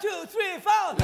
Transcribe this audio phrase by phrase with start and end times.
[0.00, 0.94] two, three, four.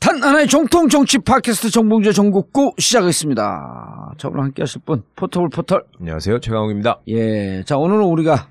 [0.00, 4.12] 단 하나의 정통 정치 팟캐스트 정봉재 정국구 시작하겠습니다.
[4.18, 5.84] 자, 오늘 함께 하실 분, 포털 포털.
[5.98, 6.40] 안녕하세요.
[6.40, 7.00] 최강욱입니다.
[7.08, 7.62] 예.
[7.64, 8.48] 자, 오늘은 우리가,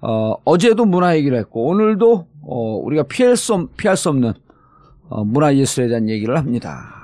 [0.00, 4.32] 어, 어제도 문화 얘기를 했고, 오늘도, 어, 우리가 피할 수, 없, 피할 수 없는,
[5.10, 6.94] 어, 문화예술에 대한 얘기를 합니다.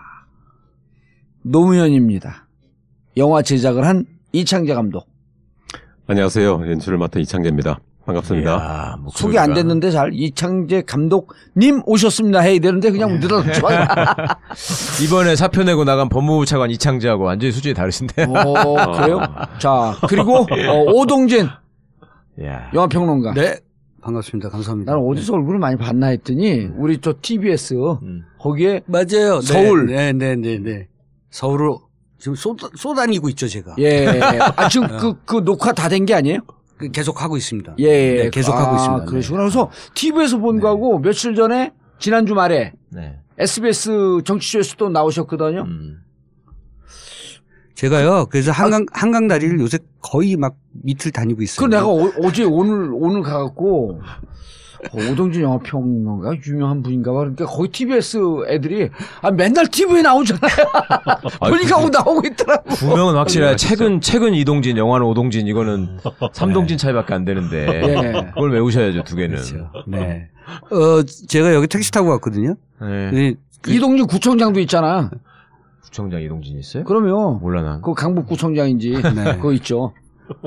[1.43, 2.47] 노무현입니다.
[3.19, 5.07] 영화 제작을 한 이창재 감독.
[6.07, 6.71] 안녕하세요.
[6.71, 7.79] 연출을 맡은 이창재입니다.
[8.07, 8.51] 반갑습니다.
[8.51, 12.41] 이야, 소개 안 됐는데 잘, 이창재 감독님 오셨습니다.
[12.41, 13.87] 해야 되는데 그냥 늘어놓지만.
[15.05, 18.25] 이번에 사표 내고 나간 법무부 차관 이창재하고 완전히 수준이 다르신데.
[18.25, 19.21] 어, 그래요?
[19.59, 21.49] 자, 그리고, 어, 오동진
[22.43, 22.71] 야.
[22.75, 23.35] 영화평론가.
[23.35, 23.57] 네.
[24.09, 24.51] 반갑습니다.
[24.51, 24.93] 감사합니다.
[24.93, 28.23] 나는 어디서 얼굴을 많이 봤나 했더니 우리 저 TBS 음.
[28.39, 29.41] 거기에 맞아요.
[29.41, 29.87] 서울.
[29.87, 30.89] 네, 네, 네, 네.
[31.31, 31.81] 서울로
[32.19, 33.75] 지금 쏟, 쏟아니고 있죠, 제가.
[33.79, 34.07] 예.
[34.57, 36.41] 아 지금 그, 그 녹화 다 된 게 아니에요?
[36.77, 37.77] 그 계속 하고 있습니다.
[37.79, 38.25] 예.
[38.25, 39.05] 네, 계속 하고 아, 있습니다.
[39.07, 39.43] 그러시구나.
[39.43, 43.19] 그래서 TV에서 본 거하고 며칠 전에 지난주 말에 네.
[43.39, 45.63] SBS 정치쇼에서 또 나오셨거든요.
[45.63, 45.99] 음.
[47.75, 48.27] 제가요.
[48.31, 51.67] 그래서 한강 한강 다리를 요새 거의 막 밑을 다니고 그 있어요.
[51.69, 54.01] 내가 어, 제 오늘 오늘 가갖고
[54.93, 57.21] 어, 오동진 영화평론가 유명한 분인가 봐.
[57.21, 58.91] 그러니까 거기 TBS 애들이
[59.23, 60.53] 아 맨날 TV에 나오잖아요.
[61.41, 62.69] 보니까 하고 나오고 있더라고.
[62.71, 63.57] 분명은 확실해.
[63.57, 65.99] 최근 최근 이동진, 영화는 오동진, 이거는
[66.33, 67.67] 삼동진 차이밖에 안 되는데.
[67.67, 68.27] 예.
[68.35, 69.37] 그걸 외우셔야죠, 두 개는.
[69.37, 69.71] 그렇죠.
[69.87, 70.29] 네.
[70.71, 72.55] 어, 제가 여기 택시 타고 왔거든요.
[72.81, 73.11] 네.
[73.11, 73.35] 근데
[73.67, 75.11] 이동진 구청장도 있잖아.
[75.95, 76.83] 구청장 이동진 있어요?
[76.83, 77.81] 그러면 몰라 난.
[77.81, 79.37] 그 강북구청장인지 네.
[79.37, 79.93] 그거 있죠.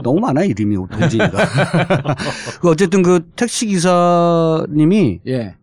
[0.03, 1.31] 너무 많아 이름이 동진이가.
[2.61, 5.55] 그 어쨌든 그 택시 기사님이 예,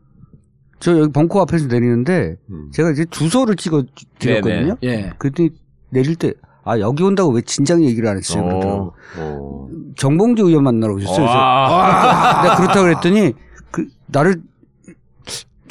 [0.81, 2.71] 저 여기 벙커 앞에서 내리는데 음.
[2.73, 3.85] 제가 이제 주소를 찍어
[4.19, 4.77] 드렸거든요.
[4.85, 5.13] 예.
[5.19, 5.51] 그랬더니
[5.91, 6.33] 내릴 때
[6.67, 8.43] 아 여기 온다고 왜 진작 얘기를 안 했어요?
[8.43, 8.95] 그러더라고.
[9.19, 11.17] 어, 정봉주 의원 만나러 오셨어요.
[11.17, 12.41] 그래서 와.
[12.43, 13.35] 내가 그렇다 그랬더니
[13.71, 14.41] 그 나를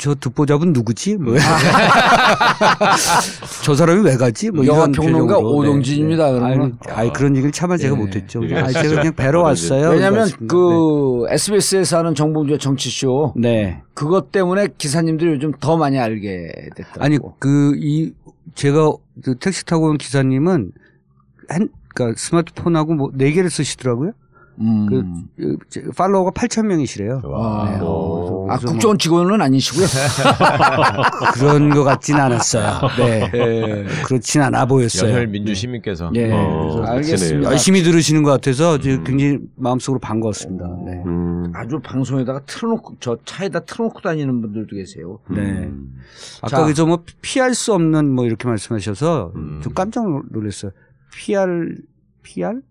[0.03, 1.15] 저 듣보잡은 누구지?
[1.15, 1.33] 뭐.
[3.63, 4.51] 저 사람이 왜 가지?
[4.51, 5.57] 뭐 영화 이런 평론가 표정으로.
[5.59, 6.77] 오동진입니다, 그러면.
[6.87, 7.99] 아이, 아이, 그런 얘기를 차마 제가 예.
[7.99, 8.41] 못했죠.
[8.49, 8.55] 예.
[8.57, 9.91] 아이, 제가 그냥 뵈러 그런 왔어요.
[9.91, 10.27] 왜냐하면.
[10.49, 13.81] 그 SBS에서 하는 정봉주의 정치쇼 네.
[13.93, 17.01] 그것 때문에 기사님들이 요즘 더 많이 알게 됐더라고.
[17.01, 18.11] 아니 그 이
[18.55, 18.91] 제가
[19.23, 20.71] 그 택시 타고 온 기사님은
[21.53, 24.11] 핸 그러니까 스마트폰하고 뭐 네 개를 쓰시더라고요.
[24.59, 24.85] 음.
[24.87, 25.03] 그
[25.37, 27.21] 그, 제- 팔로워가 8천 명이시래요.
[27.25, 27.69] 와.
[27.69, 28.45] 네, 어.
[28.49, 29.85] 아 그래서 뭐 국정원 직원은 아니시고요.
[31.33, 32.79] 그런 것 같진 않았어요.
[32.97, 33.29] 네.
[34.05, 35.09] 그렇진 않아 보였어요.
[35.09, 36.11] 연혈 민주 시민께서.
[36.15, 36.83] 예, 어.
[36.85, 37.49] 알겠습니다.
[37.51, 40.65] 열심히 들으시는 것 같아서 지금 굉장히 마음속으로 반가웠습니다.
[40.85, 41.03] 네.
[41.05, 41.51] 음.
[41.55, 45.19] 아주 방송에다가 틀어놓고 저 차에다 틀어놓고 다니는 분들도 계세요.
[45.29, 45.41] 네.
[45.41, 45.95] 음.
[46.41, 46.63] 아까 자.
[46.63, 49.59] 그래서 뭐 피할 수 없는 뭐 이렇게 말씀하셔서 음.
[49.63, 50.71] 좀 깜짝 놀랐어요.
[51.13, 51.75] PR
[52.23, 52.61] PR?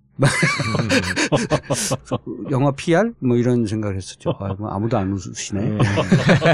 [2.51, 3.13] 영화 PR?
[3.21, 4.35] 뭐 이런 생각을 했었죠.
[4.39, 5.79] 아, 뭐 아무도 안 웃으시네.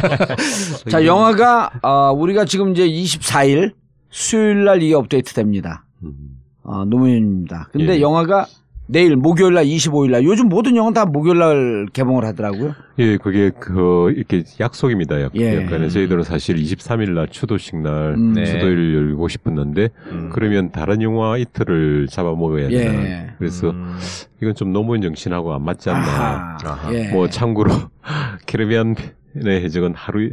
[0.91, 3.75] 자 영화가 아, 우리가 지금 이제 24일
[4.11, 5.85] 수요일 날 이게 업데이트 됩니다.
[6.03, 6.41] 음.
[6.63, 7.69] 어, 노무현입니다.
[7.73, 8.01] 근데 예.
[8.01, 8.47] 영화가
[8.91, 12.75] 내일 목요일 날 25일 날 요즘 모든 영화 다 목요일 날 개봉을 하더라고요.
[12.99, 15.21] 예, 그게 그 이렇게 약속입니다.
[15.23, 15.67] 약, 예.
[15.89, 18.33] 저희들은 사실 23일 날 추도식 날 음.
[18.33, 18.47] 네.
[18.47, 20.31] 추도일 열고 싶었는데 음.
[20.33, 22.79] 그러면 다른 영화 이틀을 잡아먹어야 예.
[22.79, 23.35] 된다.
[23.39, 23.99] 그래서 음.
[24.41, 26.01] 이건 좀 노무현 정신하고 안 맞지 않나.
[26.01, 26.59] 아하.
[26.65, 26.95] 아하.
[26.95, 27.11] 예.
[27.13, 27.71] 뭐 참고로
[28.47, 28.95] 캐리비안의
[29.37, 30.31] 해적은 하루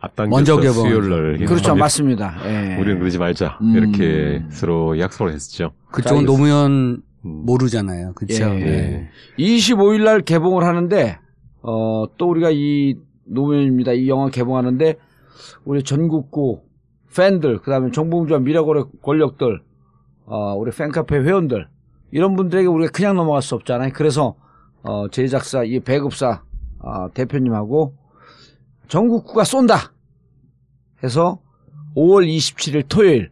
[0.00, 0.72] 앞당겨서 먼저.
[0.72, 2.36] 수요일 날 그렇죠 맞습니다.
[2.46, 2.76] 예.
[2.80, 3.74] 우리는 그러지 말자 음.
[3.76, 5.72] 이렇게 서로 약속을 했었죠.
[5.92, 7.02] 그쪽은 자, 노무현 음.
[7.22, 8.12] 모르잖아요.
[8.14, 8.44] 그렇죠.
[8.44, 8.64] 예.
[8.64, 9.08] 네.
[9.38, 11.18] 25일 날 개봉을 하는데
[11.62, 13.92] 어, 또 우리가 이 노무현입니다.
[13.92, 14.96] 이 영화 개봉하는데
[15.64, 16.62] 우리 전국구
[17.14, 19.62] 팬들 그다음에 정봉주와 미래고래 권력들
[20.26, 21.68] 어, 우리 팬카페 회원들
[22.10, 23.92] 이런 분들에게 우리가 그냥 넘어갈 수 없잖아요.
[23.94, 24.36] 그래서
[24.82, 26.42] 어, 제작사 이 배급사
[26.78, 27.96] 어, 대표님하고
[28.88, 29.92] 전국구가 쏜다
[31.02, 31.40] 해서
[31.96, 33.30] 5월 27일 토요일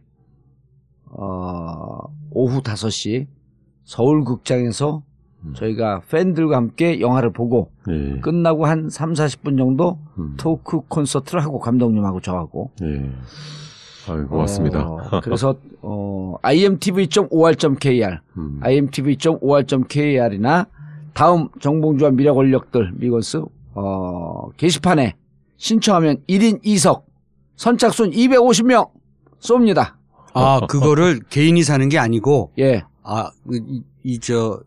[1.05, 1.99] 어,
[2.31, 3.27] 오후 5시
[3.87, 5.01] 서울극장에서
[5.55, 8.19] 저희가 팬들과 함께 영화를 보고 예.
[8.19, 10.33] 끝나고 한 3, 40분 정도 음.
[10.37, 13.09] 토크 콘서트를 하고 감독님하고 저하고 예.
[14.09, 14.85] 아유, 고맙습니다.
[14.85, 18.59] 어, 그래서 어, imtv.or.kr 음.
[18.61, 20.67] imtv.or.kr이나
[21.13, 23.41] 다음 정봉주와 미래 권력들 미건스
[23.73, 25.15] 어, 게시판에
[25.55, 27.03] 신청하면 1인 2석
[27.55, 28.89] 선착순 250명
[29.39, 29.93] 쏩니다.
[30.33, 32.83] 아, 그거를 개인이 사는 게 아니고 예.
[33.07, 33.31] 아,
[34.03, 34.59] 이저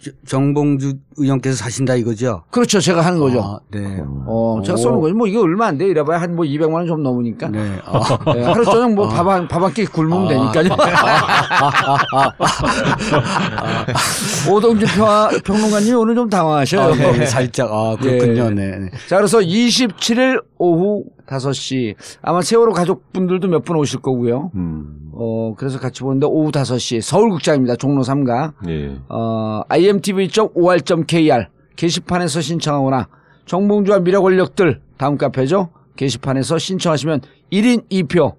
[0.00, 2.44] 저- 정봉주 의원께서 사신다 이거죠?
[2.52, 2.78] 그렇죠.
[2.80, 3.40] 제가 하는 거죠.
[3.42, 4.00] 아, 네.
[4.26, 4.76] 어, 제가 오.
[4.76, 5.14] 쏘는 거죠.
[5.16, 5.86] 뭐 이게 얼마 안 돼.
[5.88, 7.48] 이래봐야 한 뭐 200만 원 좀 넘으니까.
[7.48, 7.80] 네.
[7.84, 10.68] 아, 네, 하루 저녁 뭐 밥 한 밥 한 끼 굶으면 되니까요.
[14.50, 16.80] 오동진 평, 평론가님이 오늘 좀 당황하셔요.
[16.82, 18.46] 아, 네, 살짝 아 그렇군요.
[18.46, 18.50] 예.
[18.50, 18.78] 네.
[18.78, 18.90] 네.
[19.08, 24.50] 자, 그래서 27일 오후 5시 아마 세월호 가족분들도 몇 분 오실 거고요.
[24.54, 24.99] 음.
[25.22, 27.76] 어, 그래서 같이 보는데 오후 5시 서울극장입니다.
[27.76, 28.54] 종로 3가.
[28.68, 28.96] 예.
[29.10, 31.46] 어, imtv.or.kr
[31.76, 33.08] 게시판에서 신청하거나
[33.44, 35.68] 정봉주와 미래 권력들 다음 카페죠.
[35.96, 37.20] 게시판에서 신청하시면
[37.52, 38.34] 1인 2표.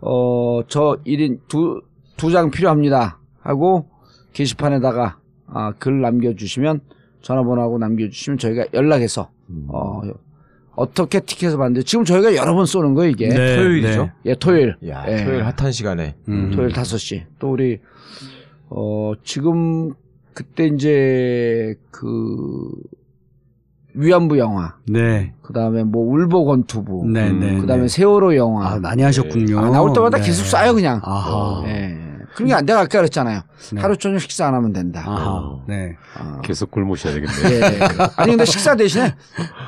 [0.00, 1.80] 어, 저 1인 두,
[2.16, 3.20] 두 장 필요합니다.
[3.40, 3.86] 하고
[4.32, 6.80] 게시판에다가 아, 글 남겨주시면
[7.22, 9.30] 전화번호하고 남겨주시면 저희가 연락해서
[9.68, 10.00] 어,
[10.80, 13.28] 어떻게 티켓을 받는데 지금 저희가 여러 번 쏘는 거예요 이게.
[13.28, 14.02] 네, 토요일이죠?
[14.04, 14.12] 네.
[14.24, 14.76] 예, 토요일.
[14.88, 15.24] 야, 예.
[15.24, 16.16] 토요일 핫한 시간에.
[16.28, 16.52] 음.
[16.54, 17.24] 토요일 5시.
[17.38, 17.80] 또 우리,
[18.70, 19.92] 어, 지금,
[20.32, 22.06] 그때 이제, 그,
[23.92, 24.76] 위안부 영화.
[24.88, 25.34] 네.
[25.42, 27.08] 그 다음에 뭐, 울보 권투부.
[27.12, 27.60] 네, 네.
[27.60, 27.88] 그 다음에 네.
[27.88, 28.72] 세월호 영화.
[28.72, 29.58] 아, 많이 하셨군요.
[29.58, 30.24] 아, 나올 때마다 네.
[30.24, 31.02] 계속 쏴요, 그냥.
[31.04, 31.62] 아하.
[31.66, 32.09] 예.
[32.34, 33.42] 그러니까 내가 아까 그랬잖아요.
[33.72, 33.80] 네.
[33.80, 35.02] 하루 저녁 식사 안 하면 된다.
[35.06, 35.58] 아하.
[35.66, 35.96] 네.
[36.16, 36.40] 아.
[36.42, 37.60] 계속 굶으셔야 되겠네.
[37.60, 37.80] 예.
[38.16, 39.14] 아니, 근데 식사 대신에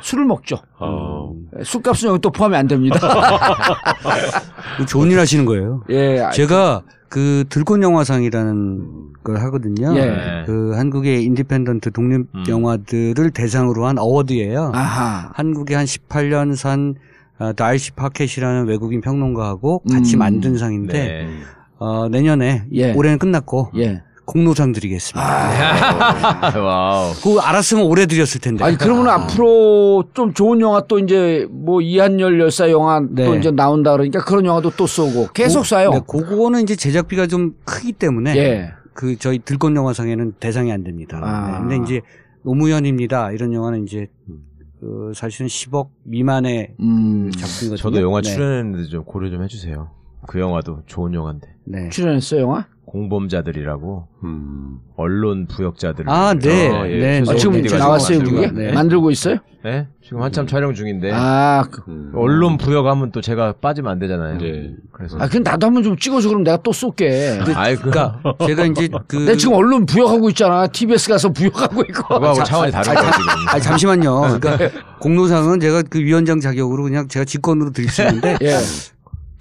[0.02, 0.58] 술을 먹죠.
[0.78, 1.32] 어.
[1.58, 2.98] 예, 술값은 여기 또 포함이 안 됩니다.
[4.88, 5.82] 좋은 일 하시는 거예요.
[5.90, 6.20] 예.
[6.20, 9.94] 아, 제가 그 들꽃 영화상이라는 걸 하거든요.
[9.96, 10.44] 예.
[10.46, 12.44] 그 한국의 independent 독립 음.
[12.48, 14.72] 영화들을 대상으로 한 어워드예요.
[14.74, 15.30] 아하.
[15.34, 16.94] 한국에 한 18년 산
[17.38, 20.20] 어, 달시 파켓이라는 외국인 평론가하고 같이 음.
[20.20, 21.28] 만든 상인데 네.
[21.82, 22.92] 어, 내년에 예.
[22.92, 24.02] 올해는 끝났고 예.
[24.24, 25.20] 공로상 드리겠습니다.
[25.20, 27.12] 아, 와우.
[27.14, 28.62] 그거 알았으면 올해 드렸을 텐데.
[28.62, 33.38] 아니 그러면 앞으로 좀 좋은 영화 또 이제 뭐 이한열 열사 영화 또 네.
[33.38, 35.90] 이제 나온다 그러니까 그런 영화도 또 쏘고 계속 쏴요.
[35.92, 38.70] 네, 그거는 이제 제작비가 좀 크기 때문에 예.
[38.94, 41.20] 그 저희 들꽃 영화상에는 대상이 안 됩니다.
[41.20, 41.50] 아.
[41.50, 42.00] 네, 근데 이제
[42.44, 43.32] 노무현입니다.
[43.32, 44.06] 이런 영화는 이제
[44.78, 47.30] 그 사실은 10억 미만의 음.
[47.32, 47.76] 작품이거든요.
[47.76, 48.30] 저도 영화 네.
[48.30, 49.90] 출연했는데 좀 고려 좀 해주세요.
[50.26, 51.48] 그 영화도 좋은 영화인데.
[51.64, 51.88] 네.
[51.90, 52.66] 출연했어 요 영화?
[52.84, 54.78] 공범자들이라고 음.
[54.96, 56.04] 언론 부역자들.
[56.08, 56.68] 아, 네.
[56.68, 56.98] 어, 예.
[56.98, 58.52] 네, 아, 네, 지금 네, PD가 나왔어요 만들고 그게?
[58.66, 58.72] 네.
[58.72, 59.38] 만들고 있어요?
[59.64, 59.86] 네?
[60.04, 61.10] 지금 한참 촬영 중인데.
[61.14, 62.12] 아, 그- 음.
[62.14, 64.38] 언론 부역하면 또 제가 빠지면 안 되잖아요.
[64.42, 64.74] 예.
[64.92, 65.16] 그래서.
[65.18, 67.38] 아, 그럼 나도 한번 좀 찍어줘 그럼 내가 또 쏠게.
[67.54, 70.66] 아이 그 그러니까 제가 이제 그 내가 지금 언론 부역하고 있잖아.
[70.66, 72.02] TBS 가서 부역하고 있고.
[72.14, 73.26] 그거하고 차원이 다른 거야 지금.
[73.48, 74.38] 아 잠시만요.
[74.40, 78.56] 그러니까 공로상은 제가 그 위원장 자격으로 그냥 제가 직권으로 드릴 수 있는데 예.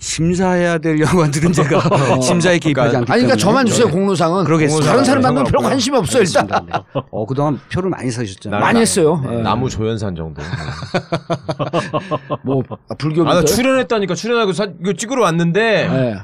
[0.02, 1.80] 심사해야 될 영화들은 제가
[2.22, 4.44] 심사에 개입하지 않기 아니 때문에 그러니까 저만 주세요 공로상은.
[4.46, 4.90] 그러겠습니다.
[4.92, 5.70] 다른 사람들은 별 상관없고요.
[5.70, 6.44] 관심이 없어요 일단.
[6.52, 6.84] 알겠습니다.
[6.96, 7.02] 네.
[7.12, 8.60] 어 그동안 표를 많이 사셨잖아요.
[8.60, 9.24] 많이 했어요.
[9.32, 9.36] 예.
[9.44, 10.42] 나무 조연산 정도.
[12.44, 13.22] 뭐 아, 불교.
[13.30, 15.62] 아, 나 출연했다니까 출연하고 사, 이거 찍으러 왔는데
[15.92, 16.16] 예.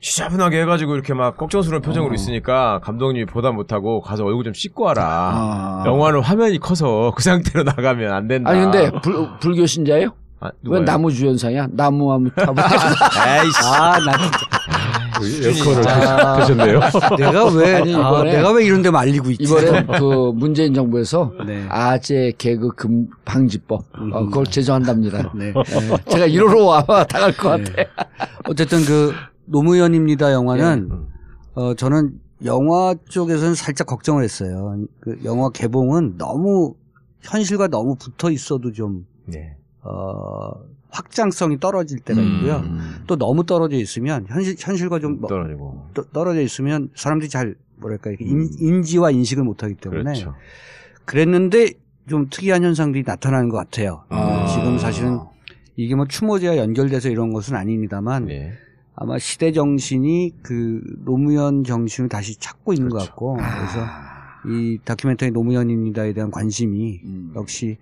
[0.00, 2.14] 시자분하게 해가지고 이렇게 막 걱정스러운 표정으로 어.
[2.14, 5.02] 있으니까 감독님이 보다 못하고 가서 얼굴 좀 씻고 와라.
[5.34, 5.84] 아.
[5.86, 8.48] 영화는 화면이 커서 그 상태로 나가면 안 된다.
[8.50, 10.14] 아니 근데 불, 불교 신자예요?
[10.46, 10.80] 아, 왜?
[10.80, 11.68] 나무 주연상이야?
[11.72, 12.54] 나무 하면 타고.
[13.42, 13.58] 에이씨.
[13.64, 16.36] 아 나 진짜 에어컨을 아.
[16.40, 16.80] 드셨네요.
[17.18, 19.44] 내가 왜 아니, 아, 이번에- 내가 왜 이런 데 말리고 있지?
[19.44, 21.64] 이번에 그 문재인 정부에서 네.
[21.70, 25.32] 아재 개그 금 방지법 어, 그걸 제정한답니다.
[25.34, 25.54] 네.
[25.56, 26.10] 예.
[26.10, 27.72] 제가 1호로 와봐 당할 것 같아.
[28.48, 29.14] 어쨌든 그
[29.46, 31.06] 노무현입니다 영화는 음.
[31.54, 32.12] 어 저는
[32.44, 34.76] 영화 쪽에서는 살짝 걱정을 했어요.
[35.00, 36.74] 그 영화 개봉은 너무
[37.22, 39.56] 현실과 너무 붙어 있어도 좀 네.
[39.88, 40.50] 어,
[40.90, 42.26] 확장성이 떨어질 때가 음.
[42.36, 42.64] 있고요.
[43.06, 45.88] 또 너무 떨어져 있으면 현실 현실과 좀 뭐- 떨어지고.
[45.94, 50.34] 떠- 떨어져 있으면 사람들이 잘 뭐랄까 이렇게 인, 인지와 인식을 못하기 때문에 그렇죠.
[51.04, 51.72] 그랬는데
[52.08, 54.04] 좀 특이한 현상들이 나타나는 것 같아요.
[54.08, 54.46] 아.
[54.46, 55.18] 지금 사실은
[55.76, 58.52] 이게 뭐 추모제와 연결돼서 이런 것은 아닙니다만 네.
[58.94, 63.84] 아마 시대 정신이 그 노무현 정신을 다시 찾고 있는 것 같고 그래서
[64.48, 67.32] 이 다큐멘터리 노무현입니다에 대한 관심이 음.
[67.36, 67.76] 역시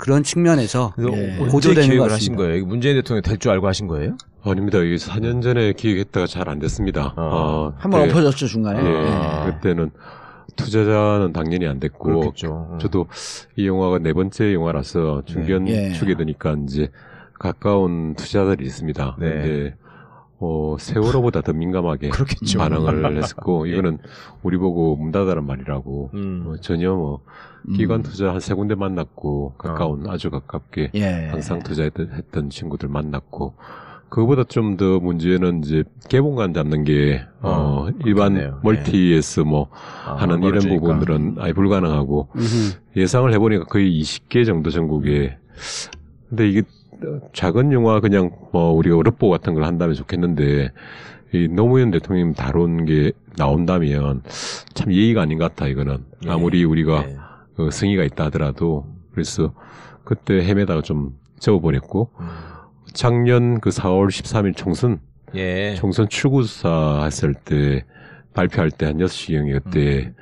[0.00, 1.36] 그런 측면에서 예.
[1.36, 2.34] 고조되는 것 기획을 하신.
[2.36, 2.64] 거예요?
[2.64, 4.16] 문재인 대통령 될 줄 알고 하신 거예요?
[4.42, 4.78] 아닙니다.
[4.78, 7.12] 이게 4년 전에 기획했다가 잘 안 됐습니다.
[7.16, 7.22] 어.
[7.22, 8.80] 어, 한번 엎어졌죠 중간에.
[8.82, 9.44] 예, 아.
[9.44, 9.90] 그때는
[10.56, 12.68] 투자자는 당연히 안 됐고 그렇겠죠.
[12.72, 12.78] 음.
[12.78, 13.06] 저도
[13.56, 15.92] 이 영화가 네 번째 영화라서 중견 예.
[15.92, 16.88] 축에 되니까 이제
[17.38, 19.16] 가까운 투자자들이 있습니다.
[19.20, 19.28] 네.
[19.30, 19.74] 근데
[20.42, 22.58] 어, 세월호보다 더 민감하게 그렇겠죠.
[22.58, 23.72] 반응을 했었고 예.
[23.72, 23.98] 이거는
[24.42, 26.40] 우리 보고 문 닫아란 말이라고 음.
[26.44, 27.20] 뭐 전혀 뭐
[27.68, 27.74] 음.
[27.74, 31.28] 기관 투자 한 세 군데 만났고 가까운 아주 가깝게 예.
[31.30, 33.54] 항상 투자했던 했던 친구들 만났고
[34.08, 38.60] 그거보다 좀 더 문제는 이제 개봉관 잡는 게 어, 어, 일반 그렇겠네요.
[38.64, 39.68] 멀티에서 뭐
[40.06, 40.80] 아, 하는 이런 멀어지니까.
[40.80, 42.72] 부분들은 아예 불가능하고 음흠.
[42.96, 45.36] 예상을 해보니까 거의 20개 정도 전국에
[46.28, 46.62] 근데 이게
[47.32, 50.72] 작은 영화 그냥 뭐 우리가 어렵보 같은 걸 한다면 좋겠는데
[51.32, 54.22] 이 노무현 대통령 다룬 게 나온다면
[54.74, 56.30] 참 예의가 아닌 것 같아 이거는 예.
[56.30, 57.16] 아무리 우리가 네.
[57.58, 59.54] 어, 성의가 있다 하더라도 그래서
[60.04, 62.26] 그때 헤매다가 좀 접어버렸고 음.
[62.92, 65.00] 작년 그 4월 13일 총선
[65.34, 65.74] 예.
[65.76, 67.84] 총선 출구사 했을 때
[68.34, 70.14] 발표할 때 한 6시경에 그때 음.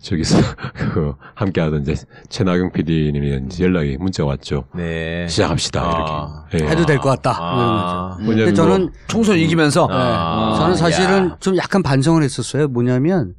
[0.00, 0.38] 저기서
[0.94, 1.94] 그 함께 하던 이제
[2.28, 4.64] 최나경 PD님이 이제 연락이 문자 가 왔죠.
[4.74, 5.26] 네.
[5.28, 6.44] 시작합시다 아.
[6.52, 6.64] 이렇게.
[6.64, 6.70] 예.
[6.70, 7.36] 해도 될 것 같다.
[7.38, 8.16] 아.
[8.20, 10.56] 뭐 근데 저는 뭐 총선 이기면서 아.
[10.58, 11.36] 저는 사실은 야.
[11.40, 12.68] 좀 약간 반성을 했었어요.
[12.68, 13.34] 뭐냐면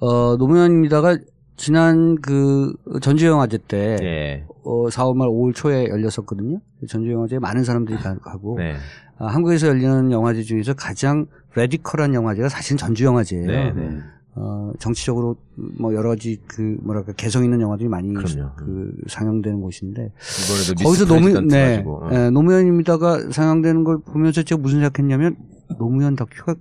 [0.00, 1.18] 어 노무현입니다가
[1.56, 4.44] 지난 그 전주영화제 때 예.
[4.64, 6.58] 어, 4월 말 5월 초에 열렸었거든요.
[6.88, 8.74] 전주영화제에 많은 사람들이 가- 가고 네.
[9.18, 13.46] 아, 한국에서 열리는 영화제 중에서 가장 radical한 영화제가 사실 전주영화제예요.
[13.46, 13.98] 네, 네.
[14.36, 18.50] 어, 정치적으로 뭐 여러 가지 그 뭐랄까 개성 있는 영화들이 많이 그럼요.
[18.56, 20.12] 그 상영되는 곳인데
[20.48, 22.04] 거기서 미스 노무 프레지던트 네, 가지고.
[22.04, 22.10] 어.
[22.12, 25.36] 예, 노무현입니다가 상영되는 걸 보면서 제가 무슨 생각했냐면
[25.78, 26.56] 노무현 다큐가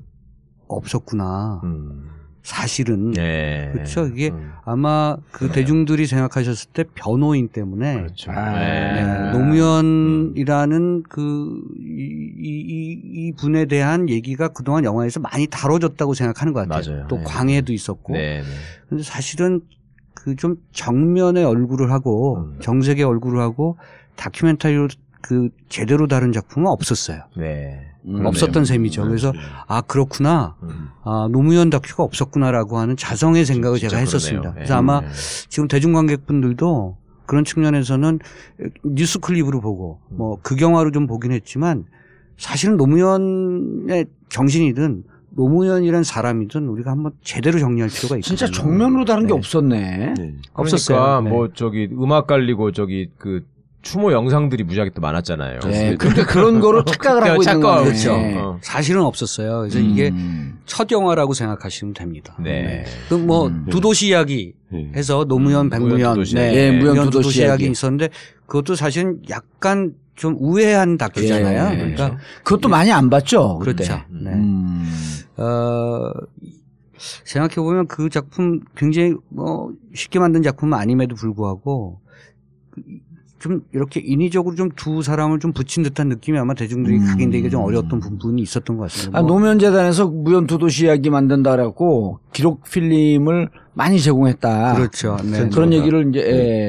[0.68, 1.62] 없었구나.
[1.64, 2.03] 음.
[2.44, 3.70] 사실은 네.
[3.74, 4.06] 그렇죠.
[4.08, 4.52] 이게 음.
[4.66, 5.54] 아마 그 그래요.
[5.54, 8.32] 대중들이 생각하셨을 때 변호인 때문에 그렇죠.
[8.32, 9.32] 아, 네, 네.
[9.32, 16.94] 노무현이라는 그, 이, 이, 이 분에 대한 얘기가 그동안 영화에서 많이 다뤄졌다고 생각하는 것 같아요.
[16.94, 17.08] 맞아요.
[17.08, 17.24] 또 네.
[17.24, 18.14] 광해도 있었고.
[18.14, 18.42] 네.
[18.42, 18.48] 네.
[18.90, 19.62] 근데 사실은
[20.14, 22.58] 그 좀 정면의 얼굴을 하고 음.
[22.62, 23.78] 정색의 얼굴을 하고
[24.16, 24.88] 다큐멘터리로
[25.24, 27.22] 그 제대로 다룬 작품은 없었어요.
[27.38, 27.80] 네.
[28.06, 28.26] 음.
[28.26, 29.06] 없었던 셈이죠.
[29.06, 29.32] 그래서
[29.68, 30.58] 아 그렇구나.
[30.64, 30.90] 음.
[31.06, 34.42] 아 노무현 다큐가 없었구나라고 하는 자성의 생각을 제가 했었습니다.
[34.42, 34.54] 그러네요.
[34.56, 34.78] 그래서 예.
[34.78, 35.08] 아마 네.
[35.48, 38.20] 지금 대중관객분들도 그런 측면에서는
[38.84, 40.18] 뉴스 클립으로 보고 음.
[40.18, 41.86] 뭐 극영화로 좀 보긴 했지만
[42.36, 45.04] 사실은 노무현의 정신이든
[45.36, 48.22] 노무현이란 사람이든 우리가 한번 제대로 정리할 필요가 있거든요.
[48.22, 49.38] 진짜 정면으로 다른 게 네.
[49.38, 50.14] 없었네.
[50.52, 50.98] 없었어요.
[50.98, 51.30] 그러니까 네.
[51.30, 53.46] 뭐 저기 음악 깔리고 저기 그
[53.84, 55.60] 추모 영상들이 무지하게 또 많았잖아요.
[55.66, 57.84] 네, 그러니까 그런 거로 착각을 하고 있는 거네.
[57.84, 58.14] 그렇죠.
[58.14, 58.60] 어.
[58.62, 59.60] 사실은 없었어요.
[59.60, 60.58] 그래서 이게 음.
[60.66, 62.36] 첫 영화라고 생각하시면 됩니다.
[62.40, 62.86] 네.
[63.10, 63.66] 그뭐 음.
[63.70, 64.92] 두도시 이야기 예.
[64.96, 66.58] 해서 노무현, 음, 백무현, 무현 두도시 네, 이야기.
[66.58, 67.66] 예, 무현 두도시 두도시 이야기.
[67.70, 68.10] 있었는데
[68.46, 71.74] 그것도 사실은 약간 좀 우회한 다큐잖아요.
[71.74, 73.60] 예, 그러니까 그것도 많이 안 봤죠.
[73.60, 74.00] 그렇죠.
[74.10, 74.32] 네.
[74.32, 74.88] 음.
[75.36, 76.10] 어,
[77.26, 82.00] 생각해 보면 그 작품 굉장히 뭐 쉽게 만든 작품은 아님에도 불구하고
[83.44, 87.06] 좀 이렇게 인위적으로 좀 두 사람을 좀 붙인 듯한 느낌이 아마 대중들이 음.
[87.06, 89.20] 각인되기가 좀 어려웠던 부분이 있었던 것 같습니다.
[89.20, 94.76] 아, 뭐 노무현재단에서 무현 두도시 이야기 만든다 그래갖고 기록 필름을 많이 제공했다.
[94.76, 95.18] 그렇죠.
[95.30, 95.42] 네.
[95.42, 96.20] 아, 그런 얘기를 이제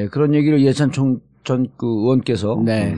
[0.03, 2.95] 예, 그런 얘기를 예찬 총 전 그 의원께서 네.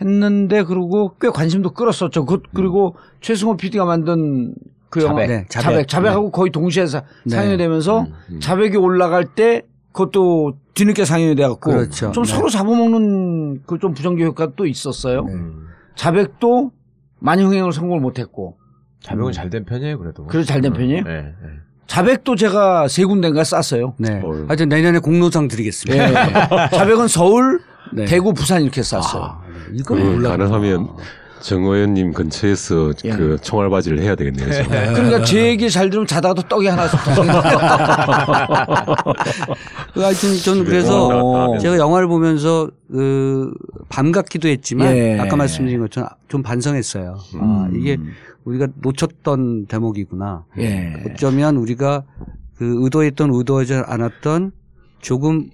[0.00, 2.26] 했는데 그리고 꽤 관심도 끌었었죠.
[2.26, 4.52] 그, 그리고 최승호 PD가 만든
[4.90, 5.28] 그 영화 자백.
[5.28, 5.88] 네, 자백, 자백.
[5.88, 7.36] 자백하고 거의 동시에 사, 네.
[7.36, 8.40] 상영이 되면서 음.
[8.40, 9.62] 자백이 올라갈 때
[9.92, 12.12] 그것도 뒤늦게 상영이 돼갖고 그렇죠.
[12.12, 12.32] 좀 네.
[12.32, 15.24] 서로 잡아먹는 그 좀 부정적 효과도 있었어요.
[15.24, 15.32] 네.
[15.34, 15.68] 음.
[15.94, 16.72] 자백도
[17.20, 18.56] 많이 흥행을 성공을 못했고
[19.00, 20.24] 자명은 잘된 편이에요, 그래도.
[20.26, 21.04] 그래서 잘된 편이에요.
[21.04, 21.12] 네.
[21.22, 21.48] 네.
[21.86, 23.94] 자백도 제가 세 군데인가 쌌어요.
[23.98, 24.20] 네.
[24.24, 24.46] 어휴.
[24.48, 26.04] 하여튼 내년에 공로상 드리겠습니다.
[26.28, 26.68] 예.
[26.76, 27.60] 자백은 서울,
[27.92, 28.06] 네.
[28.06, 29.22] 대구, 부산 이렇게 쌌어요.
[29.22, 29.54] 아, 네.
[29.78, 30.30] 이걸 그거 몰라.
[30.30, 30.88] 가능하면
[31.40, 33.10] 정 의원님 근처에서 예.
[33.10, 34.50] 그 총알바지를 해야 되겠네요.
[34.50, 34.64] 저.
[34.68, 36.98] 그러니까 제 얘기 잘 들으면 자다가도 떡이 하나 씩
[39.92, 41.08] 그 하여튼 저는 그래서
[41.52, 41.58] 어.
[41.58, 43.52] 제가 영화를 보면서 그
[43.88, 45.18] 밤같기도 했지만 예.
[45.20, 47.18] 아까 말씀드린 것처럼 좀 반성했어요.
[47.40, 47.98] 아, 이게
[48.44, 50.44] 우리가 놓쳤던 대목이구나.
[50.58, 50.94] 예.
[51.06, 52.04] 어쩌면 우리가
[52.56, 54.52] 그 의도했던 의도하지 않았던
[55.00, 55.50] 조금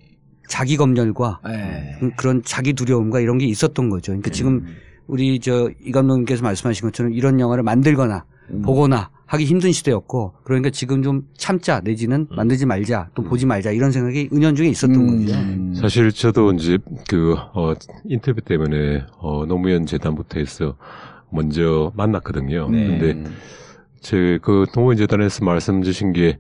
[0.48, 1.96] 자기 검열과 예.
[2.00, 4.12] 그- 그런 자기 두려움과 이런 게 있었던 거죠.
[4.12, 4.66] 그러니까 지금
[5.10, 8.24] 우리 저 이 감독님께서 말씀하신 것처럼 이런 영화를 만들거나
[8.62, 13.92] 보거나 하기 힘든 시대였고 그러니까 지금 좀 참자 내지는 만들지 말자 또 보지 말자 이런
[13.92, 15.38] 생각이 은연중에 있었던 거죠.
[15.38, 15.72] 음.
[15.74, 17.72] 사실 저도 이제 그 어,
[18.06, 20.76] 인터뷰 때문에 어, 노무현 재단부터 해서
[21.30, 22.68] 먼저 만났거든요.
[22.70, 22.86] 네.
[22.98, 23.30] 근데
[24.00, 26.38] 제그 노무현 재단에서 말씀 주신 게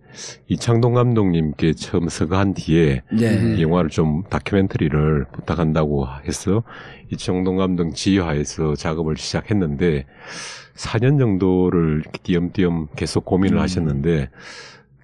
[0.48, 3.56] 이창동 감독님께 처음 서거한 뒤에 네.
[3.56, 6.62] 이 영화를 좀 다큐멘터리를 부탁한다고 해서
[7.12, 10.06] 이창동 감독 지휘하에서 작업을 시작했는데
[10.74, 13.62] 4년 정도를 띄엄띄엄 계속 고민을 음.
[13.62, 14.30] 하셨는데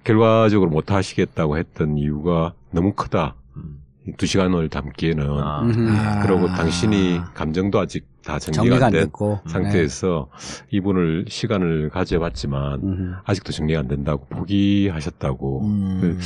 [0.03, 3.35] 결과적으로 못 하시겠다고 했던 이유가 너무 크다.
[3.57, 3.83] 음.
[4.07, 5.61] 이두 시간을 담기에는 아.
[5.61, 5.89] 음흠.
[5.91, 6.19] 아.
[6.21, 10.27] 그러고 당신이 감정도 아직 다 정리가, 정리가 안 됐고 상태에서
[10.69, 12.87] 이분을 시간을 가져봤지만 네.
[12.87, 13.13] 음흠.
[13.23, 16.19] 아직도 정리가 안 된다고 포기하셨다고 음.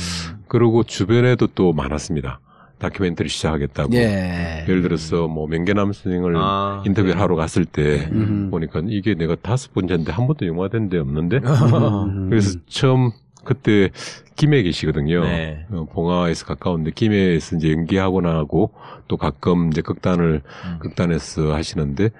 [0.48, 2.40] 그리고 주변에도 또 많았습니다.
[2.80, 3.94] 다큐멘터리 시작하겠다고.
[3.94, 4.64] 예.
[4.68, 7.20] 예를 들어서 뭐 명계남 선생을 아, 인터뷰를 네.
[7.20, 8.50] 하러 갔을 때 음흠.
[8.50, 12.28] 보니까 이게 내가 다섯 번째인데 한 번도 영화된 데 없는데 음.
[12.28, 13.12] 그래서 처음
[13.44, 13.90] 그때
[14.34, 15.24] 김해 계시거든요.
[15.24, 15.66] 네.
[15.70, 18.72] 어, 봉화에서 가까운데 김해에서 이제 연기하고 나고
[19.06, 20.78] 또 가끔 이제 극단을 음.
[20.80, 22.10] 극단에서 하시는데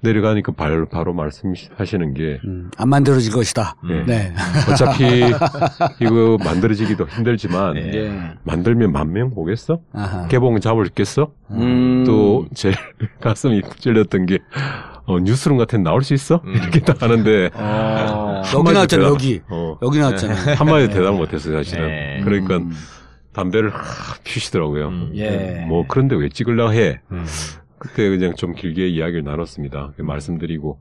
[0.00, 3.76] 내려가니까 바로, 바로 말씀하시는 게 음, 안 만들어질 것이다.
[3.84, 4.04] 음.
[4.06, 4.32] 네.
[4.70, 5.22] 어차피
[6.00, 7.90] 이거 만들어지기도 힘들지만 네.
[7.94, 8.12] 예.
[8.42, 9.80] 만들면 만 명 보겠어?
[9.92, 10.26] 아하.
[10.28, 11.32] 개봉 잡을 겠어?
[11.50, 12.04] 음.
[12.06, 12.74] 또 제일
[13.20, 14.38] 가슴이 찔렸던 게
[15.10, 16.40] 어, 뉴스룸 같은 데 나올 수 있어?
[16.44, 16.54] 음.
[16.54, 18.42] 이렇게 딱 하는데 어.
[18.54, 20.34] 여기 나왔잖아 대답- 여기 어, 여기 나왔잖아.
[20.54, 21.86] 한마디 대답 못했어요 사실은.
[21.88, 22.20] 네.
[22.24, 22.72] 그러니까 음.
[23.32, 24.88] 담배를 확 피시더라고요.
[24.88, 25.12] 음.
[25.16, 25.64] 예.
[25.68, 27.00] 뭐 그런데 왜 찍으려고 해?
[27.12, 27.24] 음.
[27.78, 29.92] 그때 그냥 좀 길게 이야기를 나눴습니다.
[29.96, 30.78] 그 말씀드리고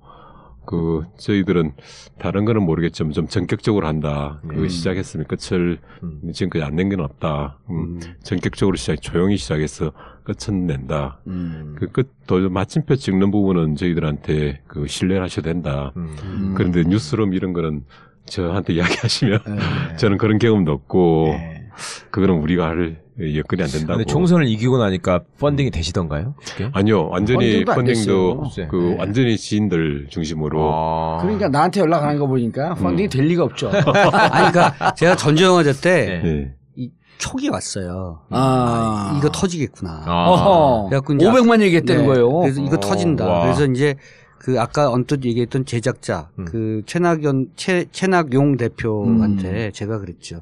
[0.70, 1.72] 그 저희들은
[2.20, 4.40] 다른 거는 모르겠지만 좀 전격적으로 한다.
[4.48, 4.68] 그 음.
[4.70, 6.32] 시작했으면 끝을 음.
[6.32, 7.58] 지금까지 안 낸 건 없다.
[7.72, 9.92] 음, 전격적으로 시작 조용히 시작해서
[10.24, 11.22] 끝은 낸다.
[11.26, 11.76] 음.
[11.80, 15.92] 그 끝더 마침표 찍는 부분은 저희들한테 그 신뢰를 하셔도 된다.
[15.98, 16.16] 음.
[16.24, 16.54] 음.
[16.56, 17.84] 그런데 뉴스룸 이런 거는
[18.26, 19.96] 저한테 이야기하시면 예.
[19.98, 21.64] 저는 그런 경험도 없고 예.
[22.12, 23.98] 그거는 우리가 할 여건이 안 된다고.
[23.98, 26.36] 근데 총선을 이기고 나니까 펀딩이 되시던가요?
[26.40, 26.70] 그게?
[26.74, 28.68] 아니요, 완전히 펀딩도 안 펀딩도 됐어요.
[28.70, 28.96] 그 네.
[28.98, 30.72] 완전히 지인들 중심으로.
[30.74, 31.18] 아.
[31.22, 33.70] 그러니까 나한테 연락하는 거 보니까 펀딩이 될 리가 없죠.
[33.74, 36.22] 아니 그러니까 제가 전주영화제 때 네.
[36.24, 36.54] 네.
[36.76, 38.22] 이 촉이 왔어요.
[38.30, 39.16] 아.
[39.18, 40.04] 이거 터지겠구나.
[40.06, 40.30] 아.
[40.30, 40.90] 어허.
[40.90, 42.08] 그래갖고 이제 500만 얘기했다는 네.
[42.08, 42.32] 거예요.
[42.40, 43.26] 그래서 이거 어, 터진다.
[43.26, 43.42] 와.
[43.44, 43.96] 그래서 이제
[44.38, 46.46] 그 아까 언뜻 얘기했던 제작자 음.
[46.46, 49.72] 그 최낙연 최 최낙용 대표한테 음.
[49.74, 50.42] 제가 그랬죠.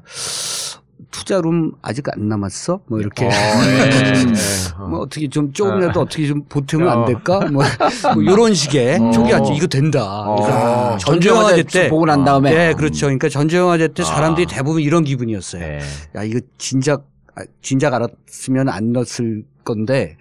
[1.18, 2.78] 투자룸 아직 안 남았어?
[2.86, 3.30] 뭐 이렇게 어,
[3.66, 4.78] 예.
[4.88, 6.02] 뭐 어떻게 좀 조금이라도 어.
[6.04, 6.90] 어떻게 좀 보태면 어.
[6.92, 7.40] 안 될까?
[7.50, 7.64] 뭐,
[8.14, 9.04] 뭐 이런 식의 어.
[9.04, 9.52] 왔죠.
[9.52, 10.24] 이거 된다.
[10.36, 13.06] 그래서 아, 전주영화제 때 보고 난 다음에 네, 그렇죠.
[13.06, 14.06] 그러니까 전주영화제 때 아.
[14.06, 15.60] 사람들이 대부분 이런 기분이었어요.
[15.60, 15.80] 네.
[16.14, 20.16] 야, 이거 진작, 아, 진작 알았으면 안 넣었을 건데,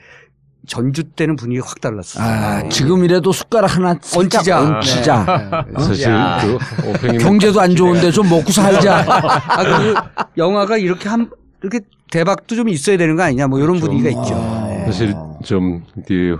[0.67, 2.23] 전주 때는 분위기가 확 달랐어요.
[2.23, 4.61] 아, 지금이라도 숟가락 하나 얹히자.
[4.61, 5.65] 얹히자.
[5.67, 5.83] 네.
[5.83, 6.39] 사실 야.
[6.41, 8.99] 그 오팽이 경제도 안 좋은데 좀 먹고 살자.
[9.07, 9.95] 아, 그
[10.37, 11.29] 영화가 이렇게 한,
[11.61, 11.79] 이렇게
[12.11, 14.35] 대박도 좀 있어야 되는 거 아니냐, 뭐 이런 분위기가 있죠.
[14.67, 14.83] 네.
[14.85, 15.83] 사실 좀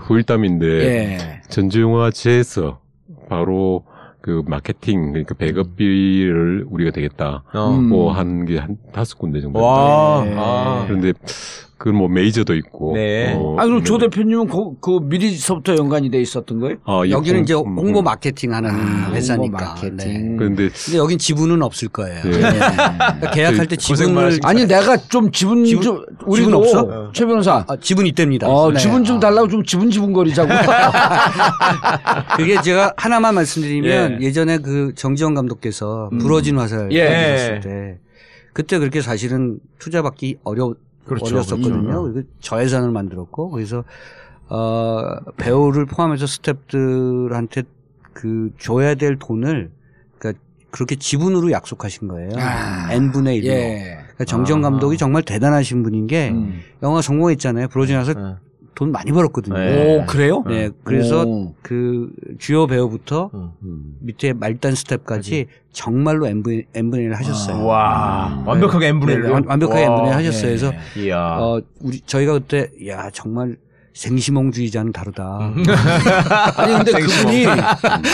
[0.00, 1.40] 후일담인데 예.
[1.48, 2.80] 전주 영화제에서
[3.28, 3.84] 바로
[4.20, 7.44] 그 마케팅 그러니까 배급비를 우리가 되겠다.
[7.54, 7.70] 어.
[7.70, 7.88] 음.
[7.88, 9.60] 뭐한게 한 다섯 군데 정도.
[9.60, 10.22] 와.
[10.24, 10.34] 네.
[10.36, 10.84] 아.
[10.86, 11.12] 그런데
[11.78, 12.92] 그건 뭐 메이저도 있고.
[12.96, 13.34] 네.
[13.36, 14.06] 어, 아, 그럼 조 네.
[14.08, 16.76] 대표님은 그, 그 미리서부터 연관이 돼 있었던 거예요?
[16.84, 18.04] 아, 이 여기는 홍- 이제 음, 홍보 음.
[18.04, 19.58] 마케팅 하는 아, 회사니까.
[19.58, 19.96] 홍보 마케팅.
[19.96, 20.34] 네.
[20.36, 22.18] 그런데 근데 여긴 지분은 없을 거예요.
[22.26, 22.30] 예.
[22.30, 27.12] 그러니까 계약할 때 고생 지분을 아니 내가 좀 지분, 지분- 좀 우리도 지분 없어?
[27.12, 28.48] 최 변호사 아, 지분 있답니다.
[28.48, 28.78] 어, 네.
[28.80, 30.48] 지분 좀 달라고 좀 지분 지분 거리자고.
[32.36, 34.26] 그게 제가 하나만 말씀드리면 예.
[34.26, 34.32] 예.
[34.32, 37.04] 전에그 정지영 감독께서 부러진 화살 예.
[37.06, 37.98] 했을 때
[38.52, 40.74] 그때 그렇게 사실은 투자 받기 어려
[41.08, 41.34] 그렇죠.
[41.34, 41.82] 어렸었거든요.
[41.82, 42.12] 그렇죠.
[42.12, 43.84] 그리고 저예산을 만들었고 그래서
[44.48, 47.66] 어 배우를 포함해서 스탭들한테
[48.12, 49.70] 그 줘야 될 돈을
[50.18, 52.30] 그러니까 그렇게 지분으로 약속하신 거예요.
[52.36, 52.92] 아.
[52.92, 53.46] n 분의 1로.
[53.46, 53.98] 예.
[54.00, 54.70] 그러니까 정지영 아.
[54.70, 56.60] 감독이 정말 대단하신 분인 게 음.
[56.82, 57.68] 영화 성공했잖아요.
[57.68, 58.47] 부러진 화살 네.
[58.78, 59.58] 돈 많이 벌었거든요.
[59.58, 59.96] 네.
[59.96, 60.44] 오, 그래요?
[60.46, 61.52] 네, 그래서 오.
[61.62, 63.50] 그 주요 배우부터 음.
[63.64, 63.96] 음.
[63.98, 67.66] 밑에 말단 스텝까지 정말로 n분의, n분의 1을 하셨어요.
[67.66, 68.40] 와.
[68.46, 69.32] 완벽하게 n분의 네, 1로.
[69.32, 70.42] 완- 완벽하게 n분의 1 하셨어요.
[70.42, 71.06] 그래서 네.
[71.06, 71.18] 이야.
[71.40, 73.56] 어, 우리 저희가 그때 야 정말
[73.94, 75.38] 생시몽주의자는 다르다.
[75.56, 75.64] 음.
[76.56, 77.46] 아니 근데 그분이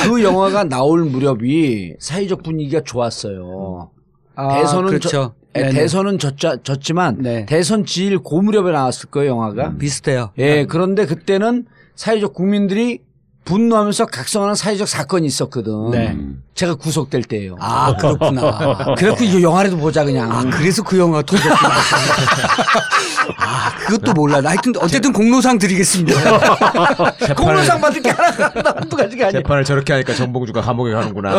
[0.09, 3.91] 그 영화가 나올 무렵이 사회적 분위기가 좋았어요.
[4.37, 5.35] 아, 대선은 그렇죠.
[5.57, 5.73] 예, 네네.
[5.73, 7.47] 대선은 졌자, 졌지만 네.
[7.47, 9.77] 대선 지일 고 무렵에 나왔을 거예요 영화가.
[9.79, 10.31] 비슷해요.
[10.39, 13.01] 예, 그런데 그때는 사회적 국민들이
[13.45, 15.91] 분노하면서 각성하는 사회적 사건이 있었거든.
[15.91, 16.13] 네.
[16.13, 16.43] 음.
[16.55, 17.57] 제가 구속될 때예요.
[17.61, 18.95] 아 그렇구나.
[18.97, 20.33] 그래갖고 영화라도 보자 그냥.
[20.33, 21.55] 아 그래서 그 영화 터졌구나.
[23.37, 24.41] 아 그것도 몰라.
[24.41, 26.15] 나 하여튼 어쨌든 공로상 드리겠습니다.
[27.37, 29.41] 공로상 받을 게 하나가 한두 가지가 아니야.
[29.41, 31.39] 재판을 저렇게 하니까 정봉주가 감옥에 가는구나.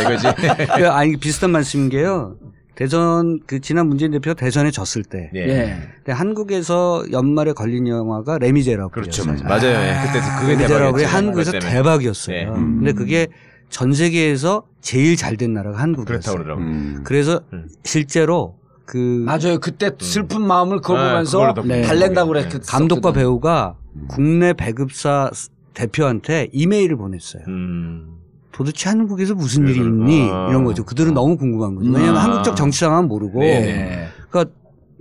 [0.00, 0.26] 이거지.
[0.76, 2.36] 그, 아니 비슷한 말씀인 게요.
[2.74, 5.40] 대선 그 지난 문재인 대표가 대선에 졌을 때 예.
[5.48, 5.78] 예.
[5.96, 8.90] 근데 한국에서 연말에 걸린 영화가 레미제라블.
[8.90, 9.24] 그렇죠.
[9.44, 9.64] 맞아요.
[9.64, 9.96] 예.
[10.06, 11.04] 그때 그게 레미제라블이.
[11.04, 11.52] 한국에서.
[11.58, 12.36] 대박이었어요.
[12.36, 12.44] 네.
[12.50, 12.76] 음.
[12.80, 13.28] 근데 그게
[13.70, 16.34] 전 세계에서 제일 잘 된 나라가 그렇다고 한국이었어요.
[16.34, 16.66] 그러더라고요.
[16.66, 17.00] 음.
[17.04, 17.66] 그래서 음.
[17.84, 18.96] 실제로 그
[19.26, 19.58] 맞아요.
[19.60, 21.82] 그때 슬픈 마음을 그거 아, 보면서 그걸로 더 네.
[21.82, 22.40] 달랜다고 네.
[22.40, 22.66] 그랬거든.
[22.66, 23.76] 감독과 배우가
[24.08, 25.30] 국내 배급사
[25.74, 27.42] 대표한테 이메일을 보냈어요.
[27.48, 28.16] 음.
[28.52, 30.30] 도대체 한국에서 무슨 일이 그래서- 있니?
[30.32, 30.46] 아.
[30.48, 30.84] 이런 거죠.
[30.84, 31.90] 그들은 너무 궁금한 거죠.
[31.90, 32.24] 왜냐하면 아.
[32.24, 33.40] 한국적 정치 상황은 모르고.
[33.40, 34.06] 네.
[34.30, 34.54] 그러니까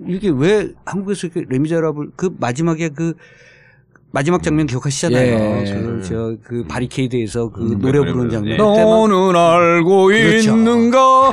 [0.08, 3.14] 이게 왜 한국에서 이렇게 레미제라블 그 마지막에 그
[4.16, 5.64] 마지막 장면 기억하시잖아요.
[5.66, 5.74] 예.
[5.74, 8.56] 그, 저, 그 바리케이드에서 그 음, 노래 부르는 장면.
[8.56, 10.52] 막 너는 알고 그렇죠.
[10.56, 11.32] 있는가?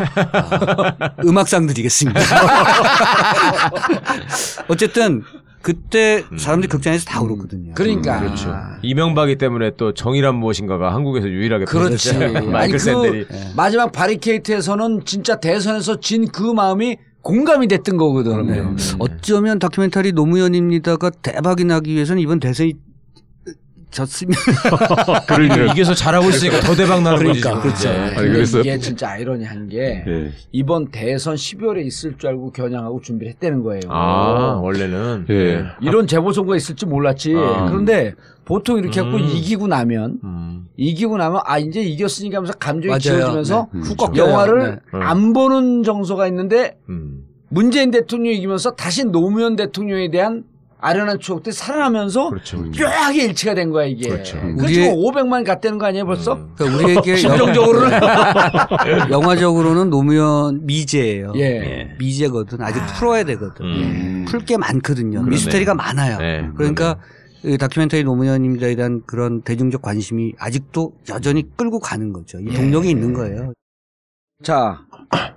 [1.25, 2.21] 음악상 드리겠습니다.
[4.67, 5.23] 어쨌든
[5.61, 6.39] 그때 음.
[6.39, 7.73] 사람들이 극장에서 다 울었거든요.
[7.75, 8.19] 그러니까.
[8.19, 8.53] 그렇죠.
[8.83, 12.15] 이명박이 때문에 또 정의란 무엇인가가 한국에서 유일하게 그렇지.
[12.15, 12.35] 터졌잖아요.
[12.39, 13.27] 아니 마이클 그 샌델이.
[13.55, 18.47] 마지막 바리케이트에서는 진짜 대선에서 진 그 마음이 공감이 됐던 거거든.
[18.47, 18.59] 네.
[18.59, 22.75] 요 어쩌면 다큐멘터리 노무현입니다가 대박이 나기 위해서는 이번 대선이
[23.93, 24.33] 졌으면
[25.29, 27.41] 그러니까 이겨서 잘하고 있으니까 더 대박 나는 거지.
[27.43, 27.61] 그러니까 지금.
[27.61, 27.89] 그렇죠.
[27.93, 28.17] 네.
[28.17, 30.33] 아니, 그래서- 이게 진짜 아이러니한 게 예.
[30.51, 33.83] 이번 대선 12월에 있을 줄 알고 겨냥하고 준비를 했다는 거예요.
[33.89, 35.27] 아 원래는.
[35.31, 35.65] 예.
[35.83, 37.35] 이런 재보선거가 있을지 몰랐지.
[37.37, 37.67] 아.
[37.69, 38.15] 그런데
[38.47, 39.23] 보통 이렇게 하고 음.
[39.25, 40.52] 이기고 나면 음.
[40.77, 43.01] 이기고 나면 아 이제 이겼으니까 하면서 감정이 맞아요.
[43.01, 43.79] 지워지면서 네.
[43.79, 43.83] 음.
[43.83, 44.99] 훅 영화를 네.
[45.01, 47.25] 안 보는 정서가 있는데 음.
[47.49, 50.45] 문재인 대통령이 이기면서 다시 노무현 대통령에 대한
[50.85, 52.57] 아련한 추억들이 살아나면서 그렇죠.
[52.59, 54.09] 묘하게 일치가 된 거야 이게.
[54.09, 54.37] 그렇죠.
[54.67, 56.33] 지금 500만 갔다는 거 아니에요 벌써?
[56.35, 56.55] 음.
[56.57, 58.01] 그러니까 우리에게 심정적으로는
[59.13, 61.35] 영화적으로는 노무현 미제예요.
[61.37, 61.95] 예.
[62.01, 62.61] 미제거든.
[62.63, 63.65] 아직 풀어야 되거든.
[63.65, 64.25] 음.
[64.27, 65.21] 풀게 많거든요.
[65.21, 65.31] 그러네.
[65.31, 66.19] 미스터리가 많아요.
[66.19, 66.49] 네.
[66.57, 67.22] 그러니까 이
[67.59, 72.39] 다큐멘터리 노무현입니다에 대한 그런 대중적 관심이 아직도 여전히 끌고 가는 거죠.
[72.41, 72.55] 이 예.
[72.55, 73.53] 동력이 있는 거예요.
[74.43, 74.81] 자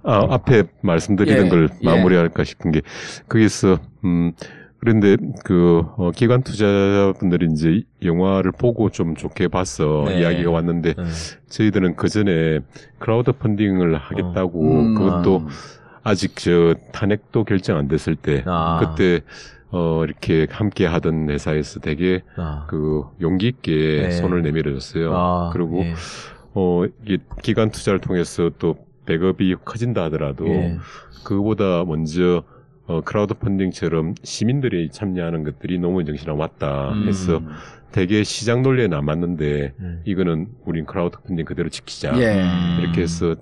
[0.04, 1.86] 아, 앞에 말씀드리던 예, 걸 예.
[1.86, 2.82] 마무리할까 싶은 게
[3.28, 4.34] 거기서 음
[4.80, 10.20] 그런데 그 어, 기관 투자자분들이 이제 영화를 보고 좀 좋게 봐서 네.
[10.20, 11.04] 이야기가 왔는데 네.
[11.50, 12.60] 저희들은 그 전에
[13.00, 14.96] crowd funding을 하겠다고 음.
[14.96, 15.48] 그것도
[16.04, 18.80] 아직 저 탄핵도 결정 안 됐을 때 아.
[18.80, 19.22] 그때
[19.72, 22.66] 어 이렇게 함께 하던 회사에서 되게 아.
[22.70, 24.12] 그 용기 있게 네.
[24.12, 25.14] 손을 내밀어 줬어요.
[25.16, 25.94] 아, 그리고 예.
[26.54, 30.78] 어 이게 기관 투자를 통해서 또 배급이 커진다 하더라도 예.
[31.24, 32.44] 그거보다 먼저
[32.88, 37.08] 어, crowd funding처럼 시민들이 참여하는 것들이 노무현 정신이랑 맞다 음.
[37.08, 37.42] 해서
[37.92, 40.02] 되게 시장 논리에 안 맞는데 음.
[40.06, 42.42] 이거는 우린 crowd funding 그대로 지키자 예.
[42.44, 42.80] 음.
[42.82, 43.36] 이렇게 해서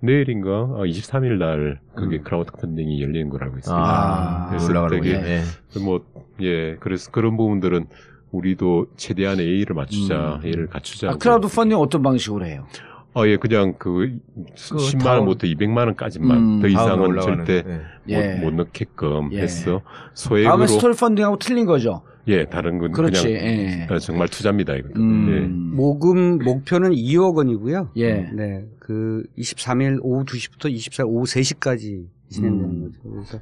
[0.00, 2.22] 내일인가 아, 23일 날 그게 음.
[2.22, 3.82] crowd funding이 열리는 걸 알고 있습니다.
[3.84, 5.14] 아, 그래서 올라가는 되게.
[5.14, 5.42] 예.
[5.84, 6.04] 뭐,
[6.40, 7.86] 예, 그래서 그런 부분들은
[8.30, 10.44] 우리도 최대한의 예의를 맞추자, 음.
[10.44, 11.10] 예의를 갖추자.
[11.10, 12.66] 아, crowd funding 어떤 방식으로 해요?
[13.14, 14.18] 어, 예, 그냥 그,
[14.54, 17.64] 10만 다운- 원부터 200만 원까지만 음, 더 다음에 이상은 절대
[18.08, 18.14] 예.
[18.14, 18.34] 예.
[18.36, 19.46] 못, 못 넣게끔 예.
[19.46, 19.80] 다음에
[20.14, 22.02] 소액으로 스토리 펀딩하고 틀린 거죠.
[22.28, 23.22] 예, 다른 건 그렇지.
[23.26, 23.86] 그냥 예.
[23.90, 24.88] 어, 정말 투자입니다, 이거.
[24.96, 25.72] 음.
[25.74, 27.90] 모금 목표는 2억 원이고요.
[27.96, 28.30] 예.
[28.32, 28.66] 네.
[28.78, 32.82] 그 23일 오후 2시부터 24일 오후 3시까지 진행되는 음.
[32.84, 32.98] 거죠.
[33.02, 33.40] 그래서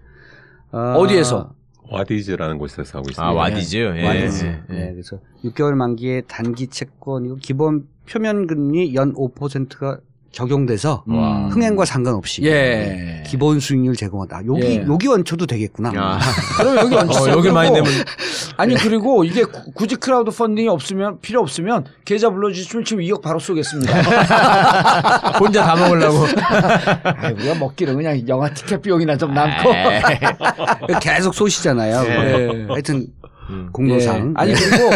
[0.70, 1.50] 아, 어디에서?
[1.52, 1.56] 예.
[1.88, 3.24] 와디즈라는 곳에서 하고 있습니다.
[3.24, 3.76] 아 와디즈.
[3.76, 4.06] 예.
[4.06, 4.44] 와디즈.
[4.44, 4.74] 예.
[4.74, 9.98] 네, 그래서 6개월 만기의 단기 채권이고 기본 표면 금리 연 5%가
[10.36, 11.48] 적용돼서 와.
[11.50, 13.22] 흥행과 상관없이 예.
[13.26, 14.42] 기본 수익률 제공하다.
[14.46, 14.84] 여기 예.
[14.86, 15.92] 여기 얹혀도 되겠구나.
[15.96, 16.18] 아.
[16.60, 17.22] 그럼 여기 얹히자.
[17.22, 17.90] 어, 여기 많이 내면
[18.58, 23.38] 아니 그리고 이게 구- 굳이 crowd funding이 없으면 필요 없으면 계좌 불러주시면 지금 2억 바로
[23.38, 23.94] 쏘겠습니다.
[25.40, 26.18] 혼자 다 먹으려고.
[26.38, 29.70] 아, 우리가 먹기는 그냥 영화 티켓 비용이나 좀 남고.
[31.00, 32.04] 계속 쏘시잖아요.
[32.04, 32.66] 예.
[32.68, 33.06] 하여튼
[33.48, 33.68] 음.
[33.72, 34.28] 공로상.
[34.28, 34.32] 예.
[34.34, 34.60] 아니 네.
[34.60, 34.90] 그리고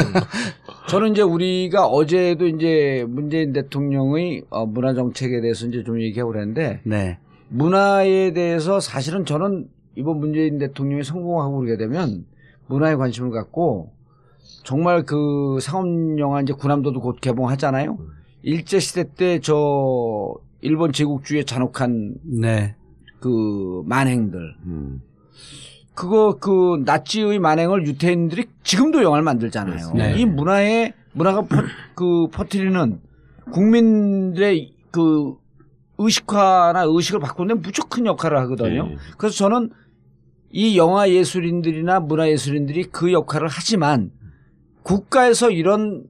[0.90, 6.80] 저는 이제 우리가 어제도 이제 문재인 대통령의 어, 문화 정책에 대해서 이제 좀 얘기하고 그랬는데
[6.82, 7.18] 네.
[7.48, 12.24] 문화에 대해서 사실은 저는 이번 문재인 대통령이 성공하고 그러게 되면
[12.66, 13.92] 문화에 관심을 갖고
[14.64, 15.86] 정말 그 상업
[16.18, 17.96] 영화 이제 구남도도 곧 개봉하잖아요.
[18.42, 22.74] 일제 시대 때 저 일본 제국주의의 잔혹한 네.
[23.20, 25.02] 그 만행들 음.
[26.00, 29.76] 그거 그 나치의 만행을 유태인들이 지금도 영화를 만들잖아요.
[29.76, 30.08] 그렇습니다.
[30.12, 31.62] 이 문화에 문화가 퍼,
[31.94, 32.98] 그 퍼뜨리는
[33.52, 35.34] 국민들의 그
[35.98, 38.88] 의식화나 의식을 바꾸는 데 무척 큰 역할을 하거든요.
[38.90, 38.96] 예.
[39.18, 39.68] 그래서 저는
[40.50, 44.10] 이 영화 예술인들이나 문화 예술인들이 그 역할을 하지만
[44.82, 46.04] 국가에서 이런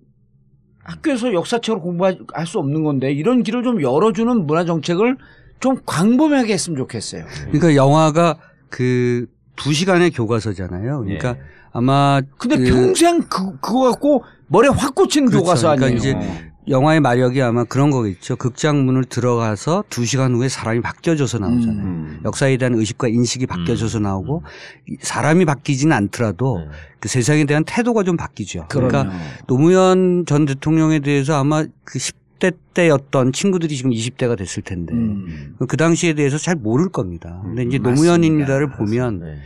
[0.85, 5.17] 학교에서 역사책을 공부할 수 없는 건데 이런 길을 좀 열어주는 문화 정책을
[5.59, 7.25] 좀 광범위하게 했으면 좋겠어요.
[7.51, 9.27] 그러니까 영화가 그
[9.61, 11.01] 두 시간의 교과서잖아요.
[11.01, 11.41] 그러니까 예.
[11.73, 15.45] 아마 근데 그 평생 그, 그거 갖고 머리에 확 꽂히는 그렇죠.
[15.45, 15.99] 교과서 그러니까 아니에요.
[15.99, 18.37] 이제 영화의 마력이 아마 그런 거겠죠.
[18.37, 21.85] 극장 문을 들어가서 두 시간 후에 사람이 바뀌어져서 나오잖아요.
[21.85, 22.21] 음.
[22.25, 24.45] 역사에 대한 의식과 인식이 바뀌어져서 나오고
[24.89, 26.67] 이 사람이 바뀌지는 않더라도 네.
[26.99, 28.67] 그 세상에 대한 태도가 좀 바뀌죠.
[28.69, 29.19] 그러니까 그럼요.
[29.47, 35.55] 노무현 전 대통령에 대해서 아마 그 10 대 때였던 친구들이 지금 20대가 됐을 텐데 음.
[35.69, 37.41] 그 당시에 대해서 잘 모를 겁니다.
[37.45, 37.79] 근데 이제.
[37.79, 39.37] 노무현입니다를 보면 네.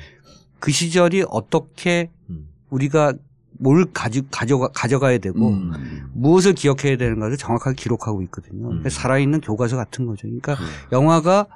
[0.60, 2.48] 그 시절이 어떻게 음.
[2.70, 3.12] 우리가
[3.58, 6.08] 뭘 가져, 가져가, 가져가야 되고 음.
[6.12, 8.66] 무엇을 기억해야 되는가를 정확하게 기록하고 있거든요.
[8.66, 8.90] 그러니까 음.
[8.90, 10.22] 살아있는 교과서 같은 거죠.
[10.22, 10.56] 그러니까
[10.92, 11.46] 영화가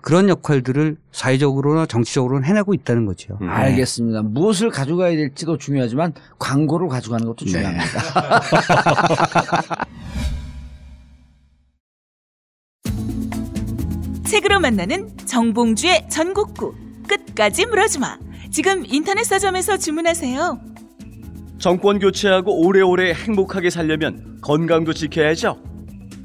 [0.00, 3.38] 그런 역할들을 사회적으로나 정치적으로는 해내고 있다는 거죠.
[3.42, 3.48] 음.
[3.48, 4.22] 알겠습니다.
[4.22, 7.50] 무엇을 가져가야 될지도 중요하지만 광고를 가져가는 것도 네.
[7.50, 7.86] 중요합니다.
[14.26, 16.74] 책으로 만나는 정봉주의 전국구.
[17.08, 18.18] 끝까지 물어주마.
[18.50, 20.60] 지금 인터넷 서점에서 주문하세요.
[21.58, 25.62] 정권 교체하고 오래오래 행복하게 살려면 건강도 지켜야죠.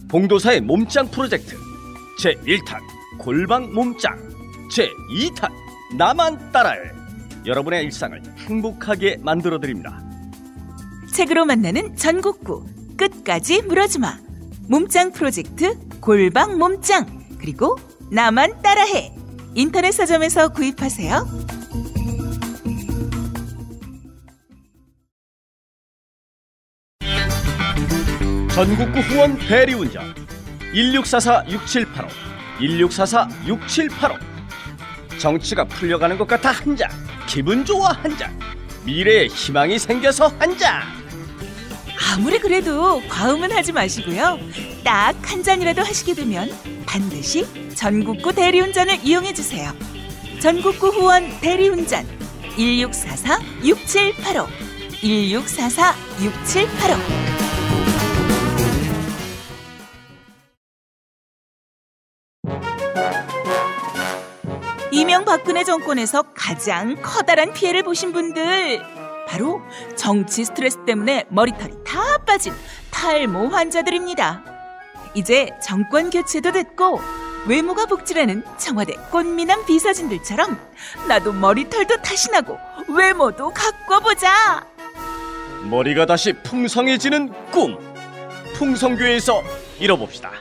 [0.10, 1.56] 봉도사의 몸짱 프로젝트.
[2.20, 2.80] 제 1탄
[3.20, 4.18] 골방 몸짱.
[4.72, 5.52] 제 2탄
[5.98, 6.80] 나만 따라해
[7.46, 10.02] 여러분의 일상을 행복하게 만들어 드립니다.
[11.14, 12.66] 책으로 만나는 전국구.
[12.98, 14.18] 끝까지 물어주마.
[14.68, 17.06] 몸짱 프로젝트 골방 몸짱.
[17.40, 17.76] 그리고
[18.12, 19.14] 나만 따라해.
[19.56, 21.26] 인터넷 서점에서 구입하세요.
[28.54, 30.14] 전국구 후원 대리운전.
[30.74, 32.08] 1644-6785
[32.60, 34.18] 1644-6785
[35.20, 36.90] 정치가 풀려가는 것 같아 한 잔
[37.28, 38.38] 기분 좋아 한 잔
[38.86, 40.82] 미래에 희망이 생겨서 한 잔
[42.14, 44.40] 아무리 그래도 과음은 하지 마시고요.
[44.84, 46.50] 딱 한 잔이라도 하시게 되면
[46.86, 47.46] 반드시
[47.76, 49.72] 전국구 대리운전을 이용해 주세요.
[50.42, 52.06] 전국구 후원 대리운전
[52.58, 54.48] 1644-6785
[55.02, 56.98] 1644-6785
[64.92, 68.82] 이명박근혜 정권에서 가장 커다란 피해를 보신 분들
[69.32, 69.62] 바로
[69.96, 72.54] 정치 스트레스 때문에 머리털이 다 빠진
[72.92, 74.44] 탈모 환자들입니다.
[75.14, 77.00] 이제 정권 교체도 됐고
[77.48, 80.60] 외모가 복지라는 청와대 꽃미남 비서진들처럼
[81.08, 82.58] 나도 머리털도 다시 나고
[82.90, 84.66] 외모도 가꿔보자.
[85.70, 87.78] 머리가 다시 풍성해지는 꿈
[88.56, 89.44] 풍성교에서
[89.80, 90.32] 이뤄봅시다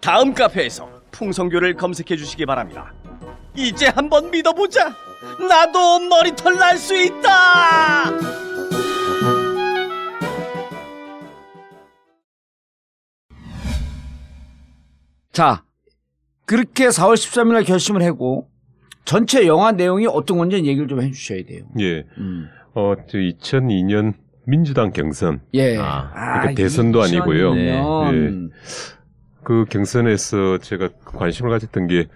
[0.00, 2.92] 다음 카페에서 풍성교를 검색해 주시기 바랍니다
[3.56, 4.94] 이제 한번 믿어보자
[5.48, 8.10] 나도 머리털 날 수 있다
[15.32, 15.62] 자,
[16.46, 18.48] 그렇게 4월 13일 날 결심을 하고
[19.04, 21.64] 전체 영화 내용이 어떤 건지 얘기를 좀 해주셔야 돼요.
[21.78, 22.04] 예.
[22.18, 22.48] 음.
[22.74, 24.14] 어, 저 2002년
[24.46, 25.76] 민주당 경선 예.
[25.78, 27.52] 아, 그러니까 대선도 아니고요.
[27.52, 28.50] 2002년.
[29.44, 32.06] 그 경선에서 제가 관심을 가졌던 게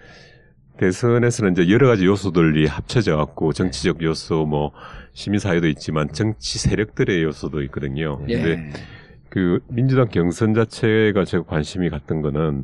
[0.77, 4.71] 대선에서는 이제 여러 가지 요소들이 합쳐져 갖고 정치적 요소 뭐
[5.13, 8.19] 시민사회도 있지만 정치 세력들의 요소도 있거든요.
[8.29, 8.35] 예.
[8.41, 8.73] 근데
[9.29, 12.63] 그 민주당 경선 자체가 제가 관심이 갔던 거는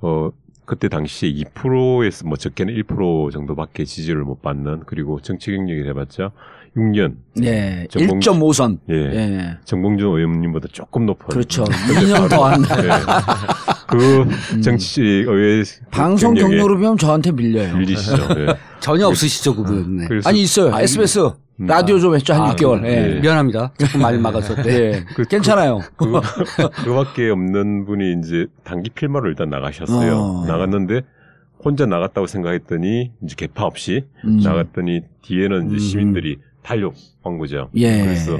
[0.00, 0.30] 어
[0.64, 6.30] 그때 당시에 2%에서 뭐 적게는 1% 정도밖에 지지를 못 받는 그리고 정치 경력이 해봤자
[6.76, 7.86] 6년 예.
[7.90, 8.78] 정봉- 1.5선.
[8.90, 8.94] 예.
[8.94, 9.56] 예.
[9.64, 11.64] 정봉준 의원님보다 조금 높은 그렇죠.
[11.92, 12.88] 2년 더한 예.
[13.98, 17.76] 그 정치 의회 방송 경로로 보면 저한테 밀려요.
[17.76, 18.28] 밀리시죠.
[18.38, 18.46] 예.
[18.80, 19.96] 전혀 없으시죠 그분.
[19.98, 20.06] 네.
[20.24, 20.76] 아니 있어요.
[20.78, 21.18] SBS
[21.60, 21.66] 음.
[21.66, 22.80] 라디오 좀 했죠 한 아, 6개월.
[22.80, 23.20] 그- 예.
[23.20, 23.72] 미안합니다.
[23.78, 24.54] 조금 많이 막아서.
[24.62, 24.70] 네.
[24.98, 25.04] 예.
[25.14, 25.80] 그- 괜찮아요.
[25.96, 26.20] 그,
[26.84, 30.16] 그 밖에 없는 분이 이제 단기 필마로 일단 나가셨어요.
[30.16, 30.44] 어.
[30.46, 31.02] 나갔는데
[31.64, 34.40] 혼자 나갔다고 생각했더니 이제 개파 없이 음.
[34.42, 35.78] 나갔더니 뒤에는 이제 음.
[35.78, 37.70] 시민들이 달려 온 거죠.
[37.76, 38.02] 예.
[38.02, 38.36] 그래서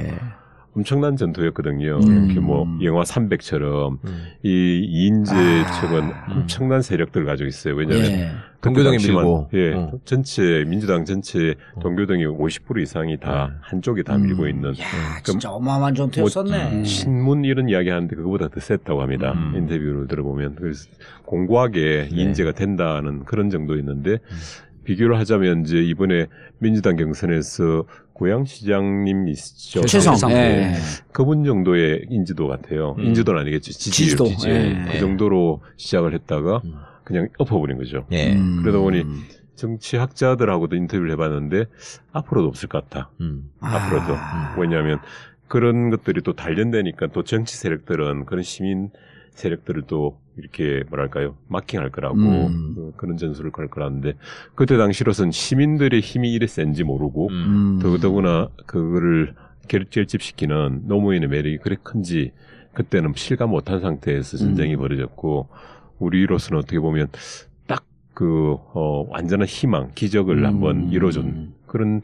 [0.75, 1.99] 엄청난 전투였거든요.
[2.03, 2.25] 음.
[2.25, 4.25] 이렇게 뭐 영화 300처럼 음.
[4.43, 5.71] 이 이인재 아.
[5.71, 7.75] 측은 엄청난 세력들을 가지고 있어요.
[7.75, 8.31] 왜냐하면 예.
[8.61, 9.49] 동교동이 밀고.
[9.53, 9.91] 예, 어.
[10.05, 13.57] 전체 민주당 전체 동교동이 50% 이상이 다 네.
[13.61, 16.69] 한쪽에 다 밀고 있는 야, 진짜 어마어마한 전투였었네.
[16.71, 19.33] 뭐, 신문 이런 이야기 하는데 그거보다 더 셌다고 합니다.
[19.33, 19.53] 음.
[19.55, 20.55] 인터뷰를 들어보면.
[20.55, 20.89] 그래서
[21.25, 22.21] 공고하게 네.
[22.21, 24.17] 인재가 된다는 그런 정도 있는데
[24.85, 26.27] 비교를 하자면 이제 이번에
[26.59, 29.81] 민주당 경선에서 고양시장님 있죠.
[29.81, 30.15] 최성.
[30.31, 30.35] 예.
[30.35, 30.75] 네.
[31.11, 32.95] 그분 정도의 인지도 같아요.
[32.97, 33.05] 음.
[33.05, 33.73] 인지도는 아니겠죠.
[33.73, 34.25] 지지율, 지지도.
[34.25, 34.55] 지지율.
[34.55, 34.91] 예.
[34.91, 36.75] 그 정도로 시작을 했다가 음.
[37.03, 38.05] 그냥 엎어버린 거죠.
[38.11, 38.33] 예.
[38.33, 38.61] 음.
[38.61, 39.03] 그러다 보니
[39.55, 41.65] 정치학자들하고도 인터뷰를 해봤는데
[42.13, 43.11] 앞으로도 없을 것 같다.
[43.19, 43.49] 음.
[43.59, 44.13] 앞으로도.
[44.15, 44.55] 아.
[44.57, 44.99] 왜냐하면
[45.47, 48.91] 그런 것들이 또 단련되니까 또 정치 세력들은 그런 시민
[49.35, 52.75] 세력들을 또 이렇게 뭐랄까요 마킹할 거라고 음.
[52.77, 54.13] 어, 그런 전술을 걸 거라는데
[54.55, 57.33] 그때 당시로선 시민들의 힘이 이래 센지 모르고 음.
[57.33, 57.79] 음.
[57.79, 59.35] 더더구나 그거를
[59.67, 62.31] 결, 결집시키는 노무현의 매력이 그래 큰지
[62.73, 64.79] 그때는 실감 못한 상태에서 전쟁이 음.
[64.79, 65.47] 벌어졌고
[65.99, 67.07] 우리로서는 어떻게 보면
[67.67, 70.45] 딱 그 어, 완전한 희망 기적을 음.
[70.45, 72.01] 한번 이뤄준 그런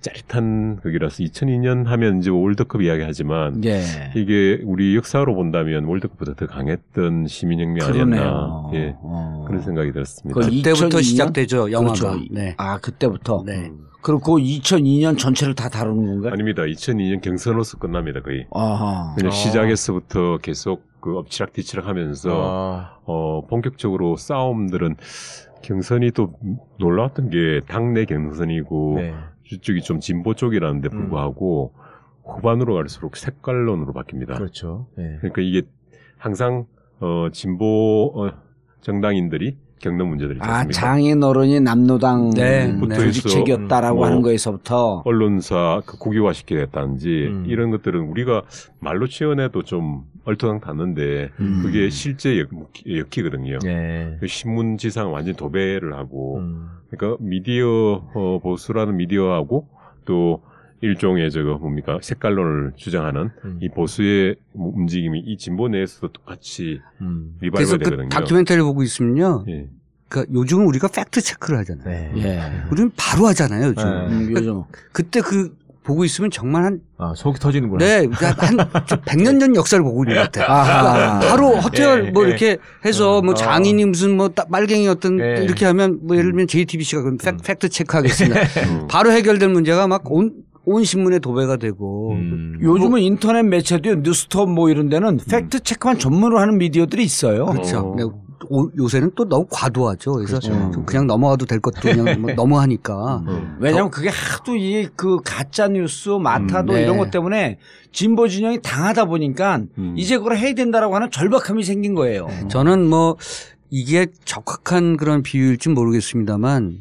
[0.00, 3.82] 짜릿한 거기라서 2002년 하면 이제 월드컵 이야기하지만 예.
[4.14, 8.70] 이게 우리 역사로 본다면 월드컵보다 더 강했던 시민혁명 아니었나.
[8.74, 9.44] 예 어.
[9.46, 10.40] 그런 생각이 들었습니다.
[10.40, 11.02] 그 그때부터 2002년?
[11.02, 11.94] 시작되죠 영화가.
[11.94, 12.24] 그렇죠.
[12.30, 12.54] 네.
[12.58, 13.42] 아 그때부터.
[13.46, 13.70] 네.
[14.02, 16.32] 그리고 그 2002년 전체를 다 다루는 건가요?
[16.32, 16.62] 아닙니다.
[16.62, 18.46] 2002년 경선으로서 끝납니다 거의.
[18.52, 19.14] 아하.
[19.16, 19.34] 그냥 아.
[19.34, 22.98] 시작에서부터 계속 그 엎치락 뒤치락 하면서 아.
[23.04, 24.96] 어 본격적으로 싸움들은
[25.62, 26.34] 경선이 또
[26.78, 29.14] 놀라웠던 게 당내 경선이고 네.
[29.50, 31.74] 이쪽이 좀 진보 쪽이라는데 불구하고
[32.24, 34.36] 후반으로 갈수록 색깔론으로 바뀝니다.
[34.36, 34.86] 그렇죠.
[34.98, 35.16] 예.
[35.18, 35.62] 그러니까 이게
[36.16, 36.66] 항상
[37.00, 38.30] 어 진보 어,
[38.80, 40.66] 정당인들이 겪는 문제들이 아?
[40.68, 42.96] 장인 어른이 남노당 네, 음, 네.
[42.96, 47.44] 조직책이었다라고 뭐 하는 거에서부터 언론사 그 국유화시키게 됐다든지 음.
[47.46, 48.42] 이런 것들은 우리가
[48.80, 51.62] 말로 치어내도 좀 얼토당 닿는데 음.
[51.62, 52.48] 그게 실제 역,
[52.86, 53.58] 역기거든요.
[53.66, 54.16] 예.
[54.20, 56.68] 그 신문지상 완전 도배를 하고 음.
[56.90, 57.66] 그러니까 미디어
[58.14, 59.68] 어, 보수라는 미디어하고
[60.04, 60.42] 또
[60.80, 63.58] 일종의 저거 뭡니까 색깔론을 주장하는 음.
[63.60, 67.36] 이 보수의 움직임이 이 진보 내에서도 똑같이 음.
[67.40, 68.08] 리바이벌 그 되거든요.
[68.10, 69.44] 다큐멘터리를 보고 있으면요.
[69.48, 69.68] 예.
[70.08, 71.84] 그러니까 요즘은 우리가 fact check를 하잖아요.
[71.86, 72.12] 네.
[72.16, 72.40] 예.
[72.70, 73.84] 우리는 바로 하잖아요, 요즘.
[73.84, 74.06] 네.
[74.06, 77.84] 음, 요즘 그때 그 보고 있으면 정말 한, 아, 속이 터지는구나.
[77.84, 78.56] 네, 한
[79.04, 80.46] 100년 전 역사를 보고 있는 것 같아요.
[80.50, 81.18] 아하.
[81.20, 82.28] 그러니까 바로 허태열 예, 뭐 예.
[82.30, 83.34] 이렇게 해서 뭐 어.
[83.34, 85.44] 장인이 무슨 뭐 따- 빨갱이 어떤 예.
[85.44, 88.40] 이렇게 하면 뭐 예를 들면 JTBC가 그럼 fac-, fact check하겠습니다.
[88.66, 88.86] 음.
[88.88, 90.32] 바로 해결될 문제가 막 온,
[90.64, 92.58] 온 신문에 도배가 되고 음.
[92.62, 97.44] 요즘은 인터넷 매체도 뉴스톱 뭐 이런 데는 fact check만 전문으로 하는 미디어들이 있어요.
[97.44, 97.94] 그렇죠.
[97.98, 98.23] 어.
[98.48, 100.12] 오- 요새는 또 너무 과도하죠.
[100.14, 100.70] 그래서 그렇죠.
[100.72, 103.22] 좀 그냥 넘어가도 될 것도 그냥 뭐 너무하니까.
[103.26, 103.56] 음.
[103.60, 106.82] 왜냐하면 그게 하도 이 그 가짜 뉴스 마타도 음, 네.
[106.82, 107.58] 이런 것 때문에
[107.92, 109.94] 진보 진영이 당하다 보니까 음.
[109.96, 112.28] 이제 그걸 해야 된다라고 하는 절박함이 생긴 거예요.
[112.48, 113.16] 저는 뭐
[113.70, 116.78] 이게 적확한 그런 비유일지 모르겠습니다만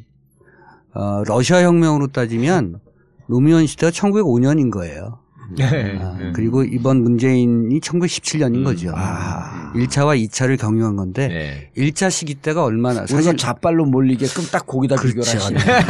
[0.96, 2.80] 어, 러시아 혁명으로 따지면
[3.28, 5.20] 노무현 시대가 1905년인 거예요.
[5.58, 6.00] 네.
[6.02, 8.64] 아, 그리고 이번 문재인이 1917년인 음.
[8.64, 8.92] 거죠.
[8.96, 9.72] 아.
[9.76, 11.70] 1차와 2차를 경유한 건데 네.
[11.78, 15.38] 1차 시기 때가 얼마나 사실 좌빨로 몰리게끔 딱 거기다 비교를 그렇죠.
[15.38, 15.60] 하시네.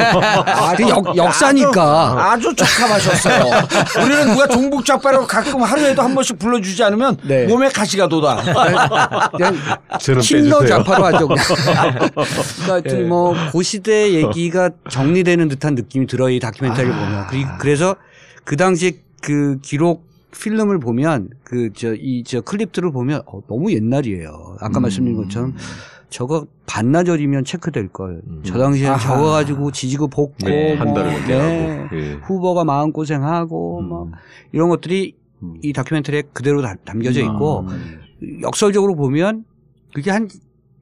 [0.54, 2.32] 아, 그 역, 역사니까.
[2.32, 3.43] 아주 적합하셨어요.
[4.06, 7.45] 우리는 누가 종북 좌빨로 가끔 하루에도 한 번씩 불러주지 않으면 네.
[7.47, 8.41] 몸에 가시가 돋아.
[9.32, 9.56] 그냥
[9.99, 10.65] 빼주세요.
[10.65, 11.28] 좌파로 하죠.
[11.28, 11.43] 그냥.
[12.13, 16.30] 그러니까 하여튼 뭐, 그 시대 얘기가 정리되는 듯한 느낌이 들어요.
[16.30, 17.28] 이 다큐멘터리를 보면.
[17.28, 17.95] 그리- 그래서
[18.43, 24.57] 그 당시에 그 기록 필름을 보면 그 저 이 저 클립들을 보면 어, 너무 옛날이에요.
[24.59, 25.55] 아까 말씀드린 것처럼
[26.09, 28.21] 저거 반나절이면 체크될 걸.
[28.43, 28.97] 저 당시에 아하.
[28.99, 31.88] 저거 가지고 지지고 볶고 네, 한 뭐, 네.
[31.93, 32.13] 예.
[32.23, 33.86] 후보가 마음 고생하고 음.
[33.89, 34.12] 뭐
[34.51, 35.55] 이런 것들이 음.
[35.62, 37.99] 이 다큐멘터리에 그대로 다- 담겨져 있고 음.
[38.41, 39.45] 역설적으로 보면
[39.93, 40.27] 그게 한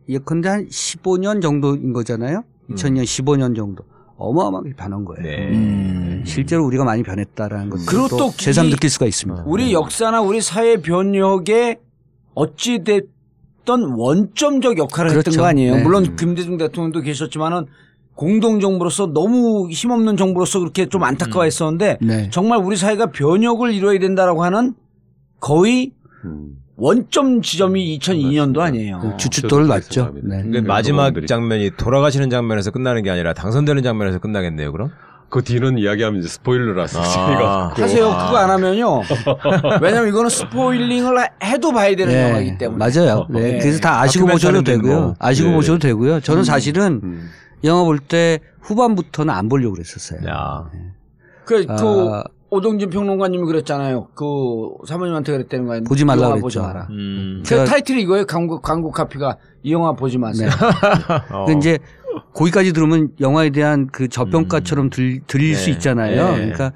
[0.10, 2.44] 예컨대 한 15년 정도인 거잖아요.
[2.70, 3.84] 2000년 15년 정도.
[4.22, 5.24] 어마어마하게 변한 거예요.
[5.24, 5.50] 네.
[5.52, 6.24] 음.
[6.26, 9.44] 실제로 우리가 많이 변했다라는 것을 그리고 또 이- 느낄 수가 있습니다.
[9.48, 11.80] 우리 역사나 우리 사회 변혁에
[12.34, 15.40] 어찌 됐던 원점적 역할을 했던 그렇죠.
[15.42, 15.76] 거 아니에요.
[15.78, 15.84] 네.
[15.84, 17.66] 물론 김대중 대통령도 계셨지만은
[18.16, 22.30] 공동 정부로서 너무 힘없는 정부로서 그렇게 좀 안타까워했었는데 네.
[22.30, 24.74] 정말 우리 사회가 변혁을 이뤄야 된다라고 하는
[25.40, 25.94] 거의
[26.26, 26.61] 음.
[26.82, 29.00] 원점 지점이 2002년도 아니에요.
[29.02, 30.12] 그 주춧돌 저도 맞죠.
[30.24, 30.42] 네.
[30.42, 34.90] 근데 그 마지막 장면이 돌아가시는 장면에서 끝나는 게 아니라 당선되는 장면에서 끝나겠네요, 그럼?
[35.30, 37.04] 그 뒤는 이야기하면 이제 스포일러라서 아.
[37.04, 37.84] 재미가 없고.
[37.84, 38.08] 하세요.
[38.08, 38.26] 아.
[38.26, 39.02] 그거 안 하면요.
[39.80, 42.30] 왜냐면 이거는 스포일링을 해도 봐야 되는 네.
[42.30, 42.78] 영화이기 때문에.
[42.84, 43.28] 맞아요.
[43.30, 43.40] 네.
[43.40, 43.60] 네.
[43.60, 45.00] 그래서 다 아시고 보셔도 되고요.
[45.00, 45.16] 뭐.
[45.20, 45.56] 아시고 네.
[45.56, 46.20] 보셔도 되고요.
[46.22, 47.30] 저는 사실은 음.
[47.64, 50.20] 영화 볼 때 후반부터는 안 보려고 그랬었어요.
[50.28, 50.68] 야.
[51.46, 54.10] 그, 그 아, 오동진 평론가님이 그랬잖아요.
[54.14, 54.26] 그
[54.86, 55.84] 사모님한테 그랬다는 거예요.
[55.86, 56.44] 보지 말라 영화 그랬죠.
[56.44, 56.88] 보지 마라.
[56.92, 57.44] 음.
[57.48, 58.26] 그 제가- 타이틀이 이거예요.
[58.26, 60.50] 광고 광고 카피가 이 영화 보지 마세요.
[61.32, 61.46] 어.
[61.46, 61.80] 그 이제
[62.34, 65.72] 거기까지 들으면 영화에 대한 그 저평가처럼 들, 들릴 수 네.
[65.72, 66.28] 있잖아요.
[66.32, 66.36] 네.
[66.36, 66.74] 그러니까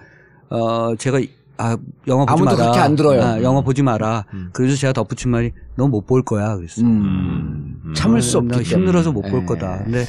[0.49, 1.75] 어 제가 이- 아
[2.07, 2.57] 영화 보지 아무도 마라.
[2.57, 3.21] 그렇게 안 들어요.
[3.21, 4.25] 아, 영화 보지 마라.
[4.33, 4.49] 음.
[4.53, 6.55] 그래서 제가 덧붙인 말이 너 못 볼 거야.
[6.55, 6.85] 그랬어요.
[6.85, 7.81] 음.
[7.85, 7.93] 음.
[7.93, 8.61] 참을 수 어, 없기.
[8.63, 9.45] 힘들어서 못볼 네.
[9.45, 9.83] 거다.
[9.83, 10.05] 근데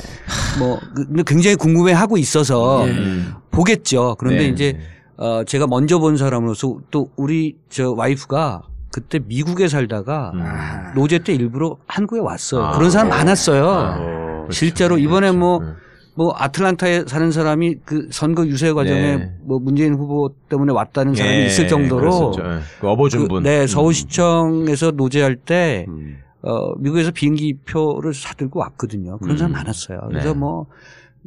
[0.60, 3.32] 뭐 그- 근데 굉장히 궁금해 하고 있어서 음.
[3.50, 4.14] 보겠죠.
[4.18, 4.48] 그런데 네.
[4.48, 4.78] 이제
[5.18, 8.62] 어 제가 먼저 본 사람으로서 또 우리 저 와이프가
[8.96, 10.40] 그때 미국에 살다가 음.
[10.42, 10.92] 아.
[10.94, 12.64] 노제 때 일부러 한국에 왔어요.
[12.64, 12.72] 아.
[12.78, 13.64] 그런 사람 많았어요.
[13.66, 14.48] 어.
[14.50, 15.74] 실제로 이번에 뭐, 음.
[16.14, 19.34] 뭐 아틀란타에 사는 사람이 그 선거 유세 과정에 네.
[19.42, 22.32] 뭐 문재인 후보 때문에 왔다는 사람이 예, 있을 정도로.
[22.38, 22.60] 예.
[22.80, 23.42] 그 업어준 그, 분.
[23.42, 26.16] 네, 서울시청에서 노제할 때 음.
[26.40, 29.18] 어, 미국에서 비행기 표를 사들고 왔거든요.
[29.18, 29.56] 그런 사람 음.
[29.56, 30.00] 많았어요.
[30.08, 30.38] 그래서 네.
[30.38, 30.66] 뭐,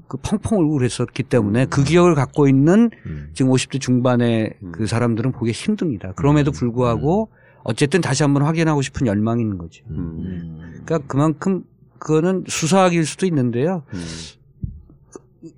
[0.07, 3.29] 그 펑펑 울고 그랬었기 때문에 그 기억을 갖고 있는 음.
[3.33, 4.71] 지금 50대 중반의 음.
[4.71, 6.13] 그 사람들은 보기 힘듭니다.
[6.15, 7.29] 그럼에도 불구하고
[7.63, 9.83] 어쨌든 다시 한번 확인하고 싶은 열망이 있는 거죠.
[9.89, 10.81] 음.
[10.85, 11.63] 그러니까 그만큼
[11.99, 13.83] 그거는 수사학일 수도 있는데요.
[13.93, 13.99] 음.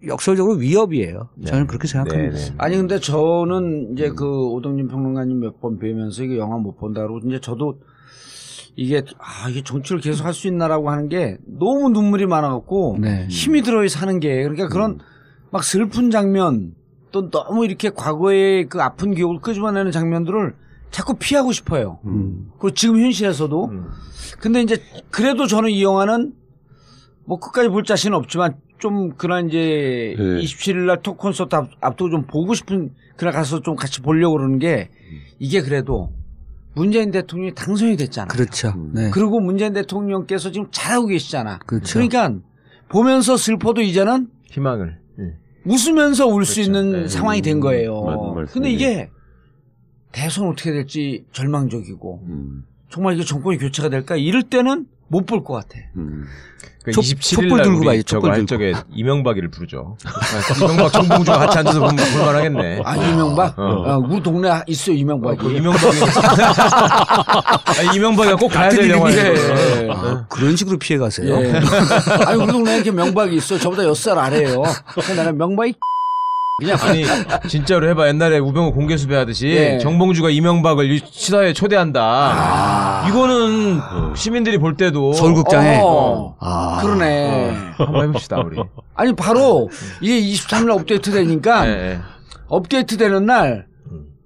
[0.06, 1.30] 역설적으로 위협이에요.
[1.46, 1.68] 저는 네.
[1.68, 2.38] 그렇게 생각합니다.
[2.38, 2.56] 네, 네.
[2.60, 7.40] 아니 근데 저는 이제 그 오동진 평론가님 몇 번 뵈면서 이게 영화 못 본다고 이제
[7.40, 7.80] 저도
[8.76, 13.28] 이게 아 이게 정치를 계속 할 수 있나라고 하는 게 너무 눈물이 많아갖고 네.
[13.30, 15.00] 힘이 들어야 사는 게 그러니까 그런
[15.52, 16.74] 막 슬픈 장면
[17.12, 20.56] 또 너무 이렇게 과거의 그 아픈 기억을 끄집어내는 장면들을
[20.92, 22.00] 자꾸 피하고 싶어요.
[22.06, 22.52] 음.
[22.58, 23.88] 그리고 지금 현실에서도 음.
[24.40, 24.78] 근데 이제
[25.10, 26.34] 그래도 저는 이 영화는
[27.26, 30.24] 뭐 끝까지 볼 자신은 없지만 좀 그날 이제 네.
[30.42, 34.90] 27일 날톡 콘서트 앞, 앞두고 좀 보고 싶은 그날 가서 좀 같이 보려고 그러는 게
[35.38, 36.12] 이게 그래도
[36.74, 38.28] 문재인 대통령이 당선이 됐잖아.
[38.28, 38.74] 그렇죠.
[38.94, 39.10] 네.
[39.12, 41.60] 그리고 문재인 대통령께서 지금 잘하고 계시잖아.
[41.66, 41.94] 그렇죠.
[41.94, 42.34] 그러니까
[42.90, 45.00] 보면서 슬퍼도 이제는 희망을.
[45.20, 45.24] 예.
[45.66, 46.62] 웃으면서 울수 그렇죠.
[46.62, 47.08] 있는 네.
[47.08, 48.02] 상황이 된 거예요.
[48.04, 48.46] 맞는 말씀이에요.
[48.54, 49.10] 근데 이게
[50.12, 52.64] 대선 어떻게 될지 절망적이고 음.
[52.90, 55.78] 정말 이게 정권이 교체가 될까 이럴 때는 못 볼 것 같아.
[55.98, 56.26] 음.
[56.84, 58.48] 그 촛- 27일 촛불 날 들고 우리 가야지, 저거 촛불 할 들고.
[58.48, 59.98] 적에 이명박이를 부르죠.
[60.62, 62.82] 이명박 정봉주가 같이 앉아서 보면 볼만하겠네.
[62.86, 63.60] 아 이명박?
[63.60, 63.64] 어.
[63.64, 65.38] 어, 우리 동네 있어요 이명박이.
[65.38, 65.98] 그 이명박이
[66.82, 69.20] 아, 이명박이가 꼭 가야 될 영화예요.
[69.34, 69.90] 예.
[69.92, 71.36] 아, 그런 식으로 피해 가세요.
[71.36, 71.54] 예.
[72.26, 73.58] 아니 우리 동네에 이렇게 명박이 있어.
[73.60, 74.64] 저보다 6살 아래예요.
[75.16, 75.74] 나는 명박이
[76.58, 77.04] 그냥 아니
[77.50, 79.78] 진짜로 해봐 옛날에 우병우 공개 수배하듯이 예.
[79.80, 83.06] 정봉주가 이명박을 이 시사회에 초대한다.
[83.10, 83.80] 이거는
[84.16, 85.80] 시민들이 볼 때도 서울극장에.
[85.84, 86.80] 어, 아.
[86.82, 87.56] 그러네.
[87.78, 88.58] 한번 해봅시다 우리.
[88.94, 89.70] 아니 바로
[90.02, 92.00] 이게 23일 업데이트 되니까 예, 예.
[92.48, 93.72] 업데이트 되는 날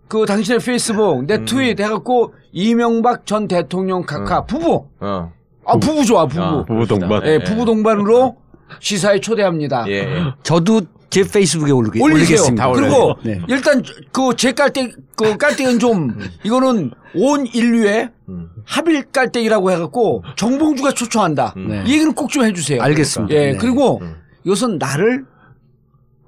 [0.07, 5.31] 그 당신의 페이스북 내 트윗 해갖고 이명박 전 대통령 카카 부부 어.
[5.65, 7.25] 아 부부 좋아 부부 아, 부부 동반.
[7.25, 8.35] 예 부부 동반으로
[8.79, 9.85] 시사에 초대합니다.
[9.87, 10.23] 예, 예.
[10.43, 12.41] 저도 제 페이스북에 올리겠, 올리세요.
[12.41, 12.71] 올리겠습니다.
[12.71, 13.39] 그리고 네.
[13.47, 13.81] 일단
[14.11, 18.49] 그 제 깔때 그 깔때는 좀 이거는 온 인류의 음.
[18.65, 21.53] 합일 깔때기라고 해갖고 정봉주가 초청한다.
[21.57, 21.67] 음.
[21.69, 21.83] 네.
[21.85, 22.81] 이 얘기는 꼭 좀 해주세요.
[22.81, 23.33] 알겠습니다.
[23.33, 23.57] 예 네.
[23.57, 24.15] 그리고 음.
[24.43, 25.25] 이것은 나를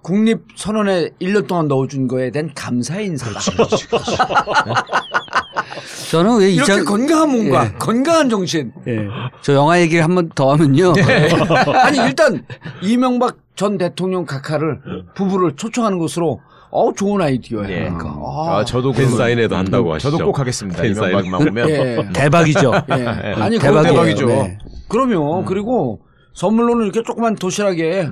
[0.01, 3.39] 국립 선언에 1년 동안 넣어준 거에 대한 감사의 인사다.
[6.11, 7.71] 저는 왜 이렇게 이장 건강한 몸과 예.
[7.79, 8.71] 건강한 정신.
[8.87, 9.07] 예.
[9.41, 10.93] 저 영화 얘기를 한 번 더 하면요.
[11.83, 12.43] 아니 일단
[12.81, 14.79] 이명박 전 대통령 각하를
[15.15, 16.39] 부부를 초청하는 것으로
[16.69, 17.69] 어 좋은 아이디어예요.
[17.71, 17.79] 예.
[17.89, 18.09] 그러니까.
[18.09, 20.11] 아, 저도 팬 그러면- 사인회도 한다고 하시죠.
[20.11, 20.81] 저도 꼭 하겠습니다.
[20.81, 21.11] 팬 사인.
[21.25, 21.69] 이명박만 오면.
[21.69, 22.07] 예.
[22.13, 22.71] 대박이죠.
[22.91, 23.05] 예.
[23.37, 23.59] 아니 대박이에요.
[23.59, 24.25] 그거 대박이죠.
[24.27, 24.57] 네.
[24.89, 26.01] 그러면 그리고
[26.33, 28.07] 선물로는 이렇게 조그만 도시락에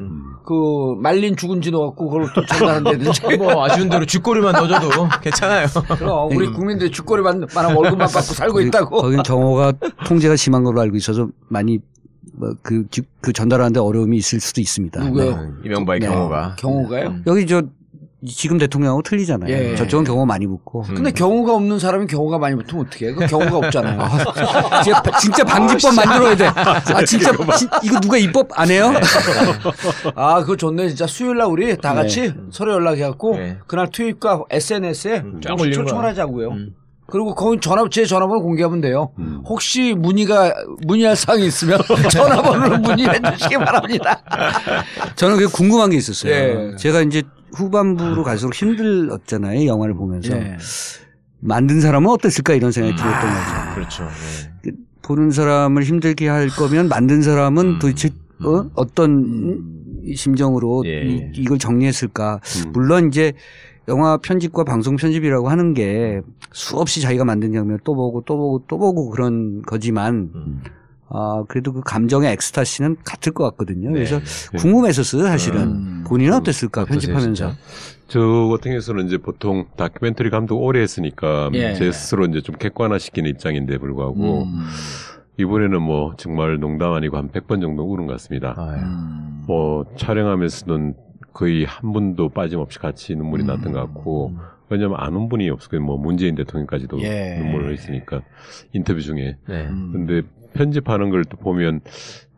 [0.46, 3.22] 그 말린 죽은 진호 갖고 그걸 또 전달한다든지.
[3.38, 5.66] 뭐 아쉬운 대로 쥐꼬리만 넣어줘도 괜찮아요.
[5.98, 9.02] 그럼 우리 국민들이 쥐꼬리만 만한 월급만 받고 살고 거기- 있다고.
[9.02, 9.74] 거긴 경호가
[10.06, 11.80] 통제가 심한 걸로 알고 있어서 많이
[12.34, 12.86] 뭐그
[13.22, 15.04] 그 전달하는데 어려움이 있을 수도 있습니다.
[15.04, 15.32] 누구요?
[15.36, 15.48] 네.
[15.66, 16.08] 이명박의 네.
[16.08, 16.56] 경호가.
[16.58, 17.16] 경호가요?
[17.28, 17.62] 여기 저
[18.28, 19.52] 지금 대통령하고 틀리잖아요.
[19.52, 19.76] 예.
[19.76, 20.84] 저쪽은 경호 많이 붙고.
[20.84, 23.14] 근데 경호가 없는 사람이 경호가 많이 붙으면 어떻게 해?
[23.14, 24.00] 그 경호가 없잖아요.
[24.84, 26.46] 진짜, 진짜 방지법 만들어야 돼.
[26.48, 28.92] 아 진짜 진- 이거 누가 입법 안 해요?
[30.16, 30.90] 아, 그거 좋네.
[30.90, 33.58] 진짜 수요일 날 우리 다 같이 서로 연락해갖고 네.
[33.68, 36.06] 그날 트윗과 SNS에 쫙 올리는 초청을.
[36.06, 36.50] 하자고요.
[36.50, 36.76] 음.
[37.08, 39.12] 그리고 거기 전화, 제 전화번호 공개하면 돼요.
[39.20, 39.42] 음.
[39.46, 40.54] 혹시 문의가,
[40.86, 41.80] 문의할 사항이 있으면
[42.10, 44.22] 전화번호로 문의해 주시기 바랍니다.
[45.16, 46.34] 저는 그게 궁금한 게 있었어요.
[46.34, 46.76] 예.
[46.78, 47.24] 제가 이제
[47.56, 49.66] 후반부로 갈수록 힘들었잖아요.
[49.68, 50.58] 영화를 보면서 예.
[51.40, 53.76] 만든 사람은 어땠을까 이런 생각이 들었던 거죠.
[53.76, 54.04] 그렇죠.
[54.64, 54.72] 네.
[55.04, 57.80] 보는 사람을 힘들게 할 거면 만든 사람은 음.
[57.80, 58.10] 도대체
[58.44, 58.66] 어?
[58.74, 59.62] 어떤
[60.14, 61.04] 심정으로 예.
[61.06, 62.40] 이, 이걸 정리했을까.
[62.66, 62.72] 음.
[62.74, 63.34] 물론 이제
[63.88, 66.22] 영화 편집과 방송 편집이라고 하는 게
[66.52, 70.62] 수없이 자기가 만든 장면을 또 보고 또 보고 또 보고 그런 거지만 음.
[71.08, 73.92] 아 그래도 그 감정의 엑스타시는 같을 것 같거든요.
[73.92, 74.58] 그래서 네.
[74.58, 75.62] 궁금했었어요, 사실은.
[75.62, 76.04] 음.
[76.08, 77.52] 본인은 어땠을까 편집하면서.
[77.52, 77.56] 진짜?
[78.08, 78.20] 저
[78.52, 81.74] 같은 경우에는 이제 보통 다큐멘터리 감독 오래 했으니까 예.
[81.74, 84.66] 제 스스로 이제 좀 객관화시키는 입장인데 불구하고 음.
[85.38, 88.56] 이번에는 뭐 정말 농담 아니고 한 100번 정도 울은 것 같습니다.
[88.58, 88.82] 아, 예.
[88.82, 89.44] 음.
[89.48, 90.96] 뭐 촬영하면서는
[91.36, 93.48] 거의 한 분도 빠짐없이 같이 눈물이 음.
[93.48, 94.34] 났던 것 같고
[94.70, 95.86] 왜냐면 아는 분이 없었거든요.
[95.86, 97.38] 뭐 문재인 대통령까지도 예.
[97.40, 98.22] 눈물을 했으니까
[98.74, 99.36] 인터뷰 중에.
[99.48, 99.68] 네.
[99.68, 99.92] 음.
[99.92, 100.22] 근데
[100.54, 101.82] 편집하는 걸 또 보면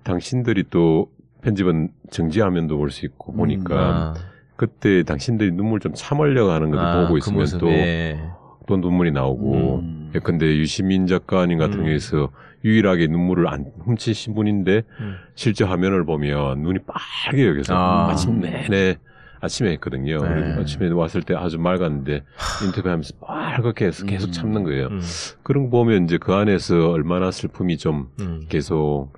[0.03, 1.11] 당신들이 또
[1.43, 4.13] 편집은 정지화면도 볼 수 있고 보니까 아,
[4.55, 8.19] 그때 당신들이 눈물 좀 참으려고 하는 것도 아, 보고 그 있으면 모습, 또, 예.
[8.65, 10.11] 또 눈물이 나오고 음.
[10.15, 11.83] 예컨대 유시민 작가님 같은 음.
[11.83, 12.31] 경우에서
[12.71, 15.15] 유일하게 눈물을 안 훔치신 분인데 음.
[15.35, 16.79] 실제 화면을 보면 눈이
[17.23, 18.09] 빨개 여겨서 아.
[18.11, 18.97] 아침 내내
[19.39, 20.17] 아침에 했거든요.
[20.17, 20.27] 네.
[20.27, 22.23] 그래서 아침에 왔을 때 아주 맑았는데
[22.65, 24.31] 인터뷰하면서 빨갛게 해서 계속 음.
[24.33, 24.87] 참는 거예요.
[24.87, 24.99] 음.
[25.43, 28.41] 그런 거 보면 이제 그 안에서 얼마나 슬픔이 좀 음.
[28.49, 29.11] 계속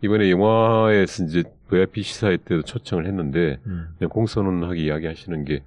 [0.00, 3.88] 이번에 영화에서 이제 VIP 시사회 때도 초청을 했는데 음.
[3.98, 5.62] 그냥 공선언하기 이야기하시는 게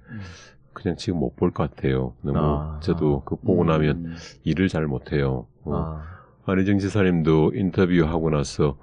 [0.72, 2.14] 그냥 지금 못 볼 것 같아요.
[2.22, 2.80] 너무 아.
[2.82, 4.16] 저도 그 보고 나면 음.
[4.42, 5.46] 일을 잘 못해요.
[5.64, 5.72] 어.
[5.76, 6.12] 아.
[6.44, 8.76] 안희정 지사님도 인터뷰하고 나서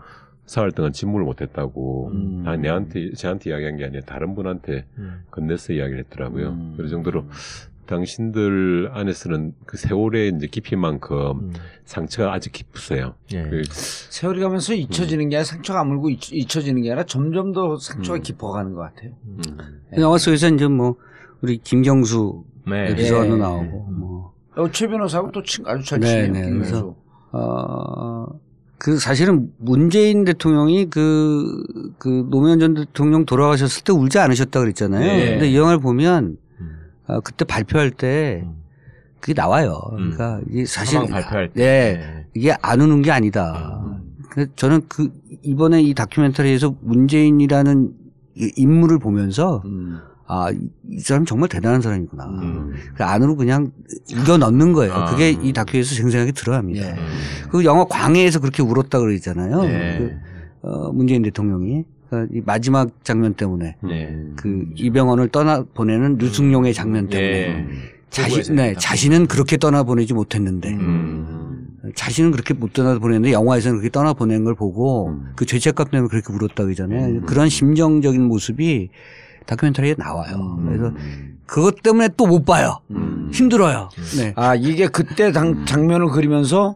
[0.46, 2.12] 사흘 동안 진물을 못했다고.
[2.14, 2.44] 음.
[2.46, 5.24] 아, 내한테 저한테 이야기한 게 아니라 다른 분한테 음.
[5.32, 6.50] 건네서 이야기를 했더라고요.
[6.50, 6.74] 음.
[6.76, 7.26] 그 정도로
[7.86, 11.54] 당신들 안에서는 그 세월의 이제 깊이만큼 음.
[11.86, 13.16] 상처가 아직 깊으세요.
[13.34, 13.44] 예.
[13.44, 18.20] 그 세월이 가면서 잊혀지는 게 아니라 상처가 아물고 잊, 잊혀지는 게 아니라 점점 더 상처가
[18.20, 18.22] 음.
[18.22, 19.12] 깊어가는 것 같아요.
[19.26, 19.42] 음.
[19.94, 20.98] 그 영화 속에서 이제 뭐
[21.42, 22.92] 우리 김경수 네.
[22.92, 23.40] 에피소드도 예.
[23.40, 26.32] 나오고 뭐 어, 최 변호사하고 또 친, 아주 잘 네, 치네요.
[26.32, 26.42] 네.
[26.42, 26.72] 김경수.
[26.72, 26.96] 그래서
[27.32, 28.26] 어,
[28.78, 31.64] 그 사실은 문재인 대통령이 그,
[31.98, 35.06] 그 노무현 전 대통령 돌아가셨을 때 울지 않으셨다 그랬잖아요.
[35.06, 35.30] 네.
[35.32, 36.80] 근데 이 영화를 보면 음.
[37.08, 38.56] 아, 그때 발표할 때 음.
[39.20, 39.82] 그게 나와요.
[39.92, 40.12] 음.
[40.12, 41.62] 그러니까 이게 사실 발표할 때.
[41.62, 43.84] 예, 이게 안 우는 게 아니다.
[44.30, 45.12] 그 저는 그
[45.44, 47.92] 이번에 이 다큐멘터리에서 문재인이라는
[48.36, 50.00] 이 인물을 보면서 음.
[50.32, 52.24] 아, 이- 이 사람 정말 대단한 사람이구나.
[52.26, 52.74] 음.
[52.96, 53.72] 그 안으로 그냥
[54.16, 54.94] 우겨 넣는 거예요.
[54.94, 55.06] 아.
[55.06, 56.88] 그게 이 다큐에서 생생하게 들어갑니다.
[56.88, 56.96] 예.
[57.50, 59.64] 그 영화 광해에서 그렇게 울었다 그러잖아요.
[59.64, 59.98] 네.
[59.98, 64.16] 그, 어, 문재인 대통령이 그러니까 이 마지막 장면 때문에 네.
[64.36, 67.66] 그 이병헌을 떠나 보내는 류승룡의 장면 때문에 예.
[68.12, 68.76] 자신, 도구에서 네.
[68.78, 71.70] 자신은 그렇게 떠나 보내지 못했는데 음.
[71.96, 75.32] 자신은 그렇게 못 떠나 보냈는데 영화에서는 그렇게 떠나 보낸 걸 보고 음.
[75.36, 77.06] 그 죄책감 때문에 그렇게 울었다 그러잖아요.
[77.06, 77.22] 음.
[77.26, 78.90] 그런 심정적인 모습이
[79.50, 80.58] 다큐멘터리에 나와요.
[80.60, 80.66] 음.
[80.66, 80.94] 그래서
[81.48, 82.80] 그것 때문에 또 못 봐요.
[82.92, 83.30] 음.
[83.34, 83.90] 힘들어요.
[84.18, 84.34] 네.
[84.36, 86.76] 아 이게 그때 당, 장면을 그리면서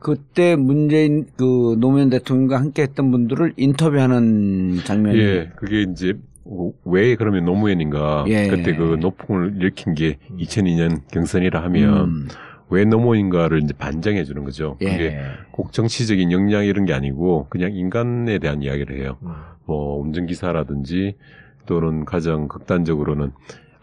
[0.00, 6.14] 그때 문재인 그 노무현 대통령과 함께했던 분들을 인터뷰하는 장면이 예, 그게 이제
[6.44, 8.48] 어, 왜 그러면 노무현인가 예.
[8.48, 12.28] 그때 그 노풍을 일으킨 게 2002년 경선이라 하면 음.
[12.70, 14.76] 왜 노무현인가를 이제 반정해 주는 거죠.
[14.82, 14.90] 예.
[14.90, 15.18] 그게
[15.52, 19.16] 꼭 정치적인 역량 이런 게 아니고 그냥 인간에 대한 이야기를 해요.
[19.22, 19.32] 음.
[19.66, 21.16] 뭐 운전기사라든지
[21.66, 23.32] 또는 가장 극단적으로는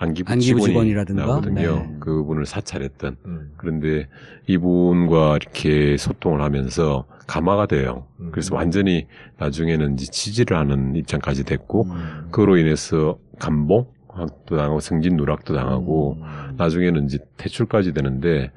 [0.02, 1.26] 안기부, 안기부 직원이 직원이라든가?
[1.26, 1.76] 나거든요.
[1.76, 1.96] 네.
[2.00, 3.52] 그분을 사찰했던 음.
[3.58, 4.08] 그런데
[4.48, 8.08] 이분과 이렇게 소통을 하면서 감화가 돼요.
[8.20, 8.30] 음.
[8.32, 9.08] 그래서 완전히
[9.38, 12.28] 나중에는 이제 지지를 하는 입장까지 됐고 음.
[12.32, 16.56] 그로 인해서 감봉도 당하고 승진 누락도 당하고 음.
[16.58, 18.52] 나중에는 이제 퇴출까지 되는데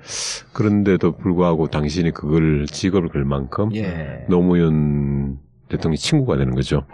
[0.55, 4.25] 그런데도 불구하고 당신이 그걸 직업을 걸 만큼 예.
[4.31, 5.39] 노무현
[5.77, 6.85] 대통령이 친구가 되는 거죠.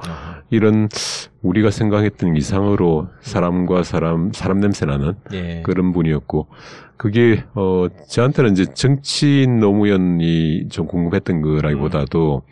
[0.50, 0.88] 이런
[1.42, 5.62] 우리가 생각했던 이상으로 사람과 사람 사람 냄새 나는 예.
[5.64, 6.48] 그런 분이었고
[6.96, 12.42] 그게 어 저한테는 이제 정치인 노무현이 좀 궁금했던 거라기보다도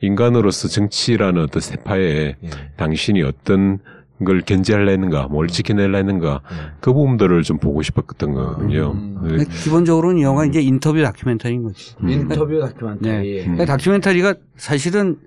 [0.00, 2.36] 인간으로서 정치라는 어떤 세파에 예.
[2.76, 3.78] 당신이 어떤
[4.24, 6.40] 걸 견제하려 했는가, 뭘 지켜내려 했는가,
[6.80, 8.92] 그 부분들을 좀 보고 싶었던 거거든요.
[8.92, 9.36] 음.
[9.38, 9.44] 네.
[9.44, 11.96] 기본적으로는 이 영화 이제 인터뷰 다큐멘터리인 거죠.
[12.00, 12.08] 음.
[12.08, 13.40] 인터뷰 다큐멘터리.
[13.40, 13.46] 음.
[13.46, 15.18] 근데 다큐멘터리가 사실은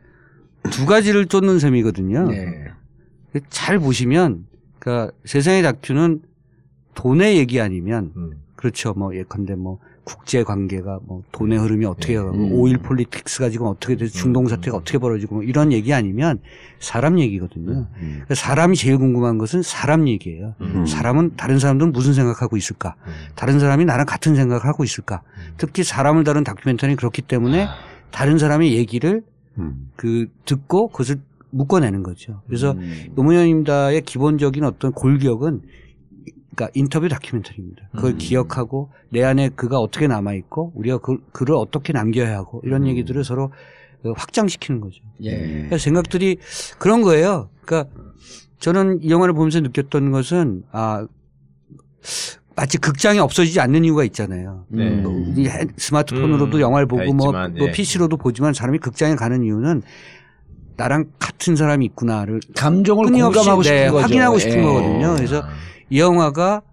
[0.69, 2.27] 두 가지를 쫓는 셈이거든요.
[2.29, 2.67] 네.
[3.49, 4.45] 잘 보시면,
[4.79, 6.21] 그러니까 세상의 다큐는
[6.95, 8.31] 돈의 얘기 아니면, 음.
[8.55, 8.93] 그렇죠.
[8.93, 12.19] 뭐 예컨대 뭐 국제 관계가 뭐 돈의 흐름이 어떻게 네.
[12.19, 12.53] 음.
[12.53, 16.39] oil politics가 지금 어떻게 돼서 중동 사태가 어떻게 벌어지고 뭐 이런 얘기 아니면
[16.79, 17.71] 사람 얘기거든요.
[17.71, 17.87] 음.
[17.97, 20.55] 그러니까 사람이 제일 궁금한 것은 사람 얘기예요.
[20.61, 20.85] 음.
[20.85, 22.95] 사람은 다른 사람들은 무슨 생각하고 있을까?
[23.05, 23.11] 음.
[23.35, 25.23] 다른 사람이 나랑 같은 생각을 하고 있을까?
[25.37, 25.53] 음.
[25.57, 27.67] 특히 사람을 다룬 다큐멘터리는 그렇기 때문에
[28.11, 29.23] 다른 사람의 얘기를
[29.59, 29.89] 음.
[29.95, 32.41] 그 듣고 그것을 묶어내는 거죠.
[32.47, 33.07] 그래서 음.
[33.15, 35.61] 노무현입니다의 기본적인 어떤 골격은
[36.55, 37.89] 그러니까 인터뷰 다큐멘터리입니다.
[37.95, 38.17] 그걸 음.
[38.17, 42.87] 기억하고 내 안에 그가 어떻게 남아 있고 우리가 그, 그를 어떻게 남겨야 하고 이런 음.
[42.87, 43.51] 얘기들을 서로
[44.03, 45.03] 어, 확장시키는 거죠.
[45.23, 45.69] 예.
[45.77, 46.37] 생각들이
[46.79, 47.49] 그런 거예요.
[47.61, 47.91] 그러니까
[48.59, 51.07] 저는 이 영화를 보면서 느꼈던 것은 아
[52.57, 54.65] 마치 극장이 없어지지 않는 이유가 있잖아요.
[54.69, 54.89] 네.
[54.89, 55.13] 뭐
[55.77, 57.71] 스마트폰으로도 음, 영화를 다 보고 뭐, 있지만, 뭐 예.
[57.71, 59.83] PC로도 보지만 사람이 극장에 가는 이유는
[60.75, 64.03] 나랑 같은 사람이 있구나를 감정을 끊임없이 공감하고 싶은 네, 거죠.
[64.03, 64.61] 확인하고 싶은 예.
[64.63, 65.15] 거거든요.
[65.15, 65.43] 그래서
[65.91, 66.63] 이 영화가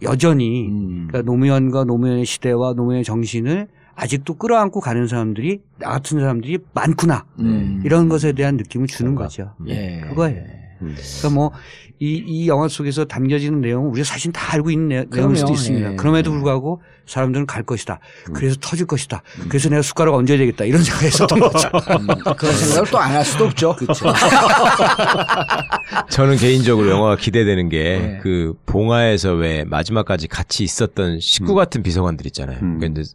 [0.00, 1.08] 여전히 음.
[1.08, 7.82] 그러니까 노무현과 노무현의 시대와 노무현의 정신을 아직도 끌어안고 가는 사람들이 나 같은 사람들이 많구나 음.
[7.84, 9.24] 이런 것에 대한 느낌을 주는 뭔가.
[9.24, 9.52] 거죠.
[9.66, 10.00] 예.
[10.08, 10.57] 그거예요.
[10.82, 10.96] 음.
[10.96, 11.52] 그러니까 뭐
[12.00, 15.54] 이 이 영화 속에서 담겨지는 내용은 우리가 사실 다 알고 있는 내, 내용일 수도 그럼요.
[15.60, 15.92] 있습니다.
[15.92, 15.96] 예.
[15.96, 17.98] 그럼에도 불구하고 사람들은 갈 것이다.
[18.28, 18.34] 음.
[18.34, 19.22] 그래서 터질 것이다.
[19.48, 20.64] 그래서 내가 숟가락 얹어야 되겠다.
[20.64, 21.68] 이런 생각했었던 거죠.
[21.98, 22.06] 음,
[22.36, 23.74] 그런 생각을 또 안 할 수도 없죠.
[23.74, 24.06] 그렇죠.
[26.10, 28.20] 저는 개인적으로 영화가 기대되는 게 네.
[28.22, 32.58] 그 봉화에서 왜 마지막까지 같이 있었던 식구 같은 비서관들 있잖아요.
[32.62, 32.78] 음.
[32.78, 33.10] 그러니까 이제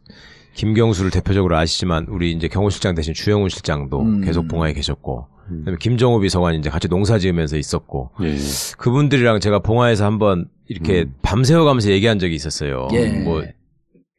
[0.55, 4.21] 김경수를 대표적으로 아시지만 우리 이제 경호 실장 대신 주영훈 실장도 음.
[4.21, 5.59] 계속 봉화에 계셨고 음.
[5.59, 8.37] 그다음에 김정호 비서관이 이제 같이 농사 지으면서 있었고 예.
[8.77, 11.13] 그분들이랑 제가 봉화에서 한번 이렇게 음.
[11.21, 12.87] 밤새워 가면서 얘기한 적이 있었어요.
[12.93, 13.07] 예.
[13.09, 13.43] 뭐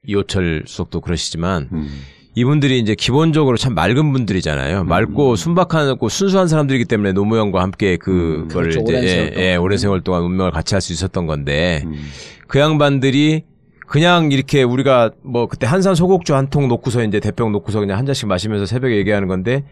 [0.07, 1.89] 이호철 수석도 그러시지만 음.
[2.37, 4.85] 이분들이 이제 기본적으로 참 맑은 분들이잖아요.
[4.85, 8.81] 맑고 순박하고 순수한 사람들이기 때문에 노무현과 함께 그걸 그렇죠.
[8.81, 9.33] 이제 오랜 예.
[9.37, 11.95] 예, 오랜 세월 동안 운명을 같이 할 수 있었던 건데 음.
[12.49, 13.45] 그 양반들이
[13.87, 18.07] 그냥 이렇게 우리가 뭐 그때 한산 소곡주 한 통 놓고서 이제 대병 놓고서 그냥 한
[18.07, 19.65] 잔씩 마시면서 새벽에 얘기하는 건데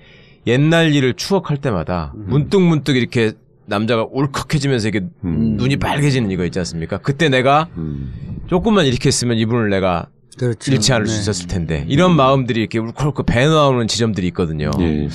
[0.46, 3.32] 옛날 일을 추억할 때마다 문득 문득 이렇게
[3.66, 5.54] 남자가 울컥해지면서 이게 음.
[5.56, 6.98] 눈이 빨개지는 이거 있지 않습니까?
[6.98, 8.12] 그때 내가 음.
[8.48, 10.06] 조금만 이렇게 했으면 이분을 내가
[10.38, 10.72] 그렇죠.
[10.72, 11.20] 잃지 않을 수 네.
[11.20, 14.70] 있었을 텐데 이런 마음들이 이렇게 울컥울컥 배 나오는 지점들이 있거든요.
[14.80, 15.08] 예.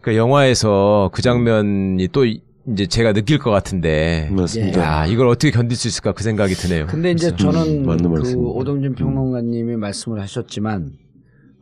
[0.00, 2.24] 그러니까 영화에서 그 장면이 또
[2.68, 4.80] 이- 이제 제가 느낄 것 같은데 맞습니다.
[4.80, 6.86] 야 이걸 어떻게 견딜 수 있을까 그 생각이 드네요.
[6.86, 8.34] 근데 이제 저는 음, 그.
[8.36, 10.92] 오동진 평론가님이 말씀을 하셨지만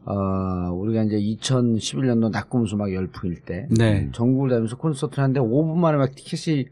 [0.04, 4.09] 어, 우리가 이제 2011년도 낙곰수 막 열풍일 때 네.
[4.12, 6.66] 전국을 다니면서 콘서트를 하는데 5분 만에 막 티켓이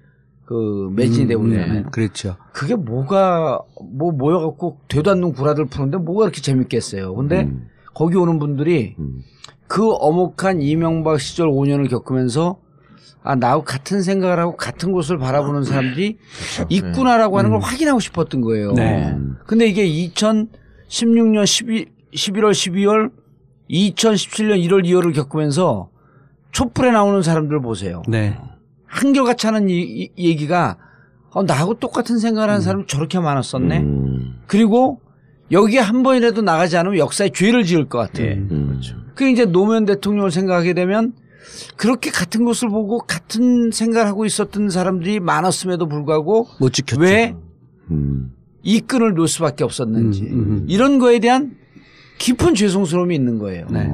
[0.44, 1.82] 그 매진이 되고 음, 있잖아요.
[1.90, 2.36] 그렇죠.
[2.52, 3.60] 그게 뭐가
[3.92, 7.14] 뭐 모여갖고 되도 않는 구라들 푸는데 뭐가 그렇게 재밌겠어요.
[7.14, 9.22] 근데 음, 거기 오는 분들이 음.
[9.66, 12.58] 그 어목한 이명박 시절 5년을 겪으면서
[13.26, 16.18] 아 나하고 같은 생각을 하고 같은 곳을 바라보는 사람들이
[16.68, 18.72] 있구나라고 하는 걸 확인하고 싶었던 거예요.
[18.72, 19.16] 네.
[19.46, 23.10] 근데 이게 2016년 12, 11월 12월
[23.70, 25.88] 2017년 1월 2월을 겪으면서
[26.52, 28.02] 촛불에 나오는 사람들 보세요.
[28.06, 28.38] 네.
[28.86, 30.76] 한결같이 하는 이, 이- 얘기가
[31.30, 33.78] 어, 나하고 똑같은 생각을 하는 사람이 저렇게 많았었네.
[33.80, 35.00] 음, 그리고
[35.50, 38.22] 여기에 한 번이라도 나가지 않으면 역사에 죄를 지을 것 같아.
[38.22, 38.34] 예.
[38.34, 38.66] 음.
[38.68, 38.96] 그렇죠.
[39.14, 41.14] 그 이제 노무현 대통령을 생각하게 되면
[41.76, 47.00] 그렇게 같은 것을 보고 같은 생각을 하고 있었던 사람들이 많았음에도 불구하고 못 지켰죠.
[47.00, 47.34] 왜이
[47.90, 48.32] 음.
[48.86, 50.66] 끈을 놓을 수밖에 없었는지 음, 음.
[50.68, 51.56] 이런 거에 대한
[52.18, 53.66] 깊은 죄송스러움이 있는 거예요.
[53.70, 53.92] 네.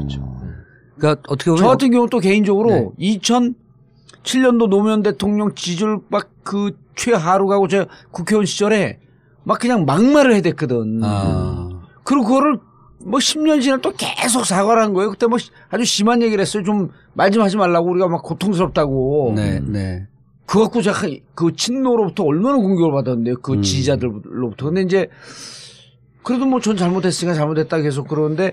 [0.97, 3.19] 그러니까 어떻게 보면 저 같은 경우 또 개인적으로 네.
[3.19, 9.01] 2007년도 노무현 대통령 지지율 막그 최하로 가고 저 국회의원 시절에
[9.43, 11.01] 막 그냥 막말을 해댔거든.
[11.03, 11.71] 아.
[12.05, 12.59] 그리고 그거를
[13.05, 15.11] 뭐 10년 지나 또 계속 사과를 한 거예요.
[15.11, 15.39] 그때 뭐
[15.71, 16.63] 아주 심한 얘기를 했어요.
[16.65, 19.33] 좀 말 좀 하지 말라고 우리가 막 고통스럽다고.
[19.37, 20.07] 네, 네.
[20.47, 20.97] 그거 갖고 제가
[21.35, 23.37] 그 친노로부터 얼마나 공격을 받았는데요.
[23.43, 23.63] 그 음.
[23.63, 24.67] 지지자들로부터.
[24.67, 25.09] 근데 이제
[26.23, 28.53] 그래도 뭐 전 잘못했으니까 잘못했다 계속 그러는데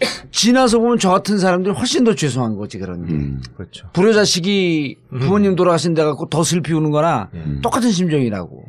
[0.30, 3.12] 지나서 보면 저 같은 사람들이 훨씬 더 죄송한 거지 그런 게.
[3.12, 3.40] 음.
[3.56, 3.88] 그렇죠.
[3.92, 7.60] 불효 자식이 부모님 돌아가신 데 갖고 더 슬피 우는 거나 음.
[7.62, 8.64] 똑같은 심정이라고.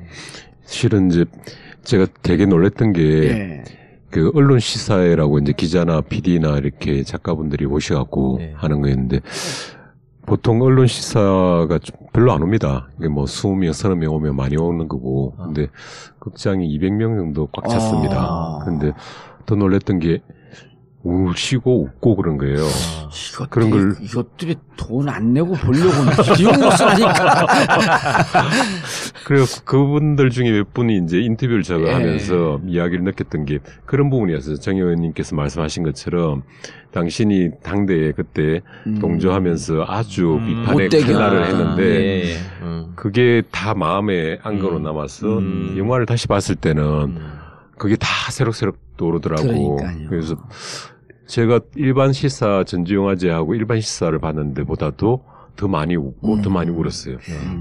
[0.66, 1.26] 실은 이제
[1.84, 3.64] 제가 되게 놀랬던 게 예.
[4.12, 8.53] 그 언론 시사회라고 이제 기자나 PD나 이렇게 작가분들이 오셔갖고 네.
[8.55, 9.22] 하는 거였는데
[10.26, 12.89] 보통 언론 시사가 좀 별로 안 옵니다.
[12.99, 15.34] 이게 뭐 20명, 30명 오면 많이 오는 거고.
[15.38, 15.45] 아.
[15.45, 15.68] 근데
[16.20, 18.18] 극장이 200명 정도 꽉 찼습니다.
[18.20, 18.59] 아.
[18.64, 18.93] 근데
[19.45, 20.22] 더 놀랬던 게
[21.04, 22.58] 우시고 웃고 그런 거예요.
[22.58, 25.89] 이것들이, 그런 걸- 이것들이 돈 안 내고 보려고
[26.36, 27.47] 비용 못 쓰니까.
[29.26, 31.91] 그래서 그분들 중에 몇 분이 이제 인터뷰를 저거 예.
[31.93, 34.58] 하면서 이야기를 느꼈던 게 그런 부분이었어요.
[34.58, 36.43] 정 의원님께서 말씀하신 것처럼
[36.91, 38.62] 당신이 당대에 그때
[38.99, 40.45] 동조하면서 아주 음.
[40.45, 42.36] 비판의 칼날을 아, 했는데 예, 예.
[42.62, 42.91] 음.
[42.95, 44.84] 그게 다 마음에 안거로 음.
[44.84, 45.76] 남아서 음.
[45.78, 47.41] 영화를 다시 봤을 때는 음.
[47.82, 49.42] 그게 다 새록새록 떠오르더라고.
[49.78, 50.08] 그러니까요.
[50.08, 50.36] 그래서
[51.26, 55.24] 제가 일반 시사 전주영화제하고 일반 시사를 봤는데 보다도
[55.56, 56.42] 더 많이 웃고 음.
[56.44, 57.16] 더 많이 울었어요.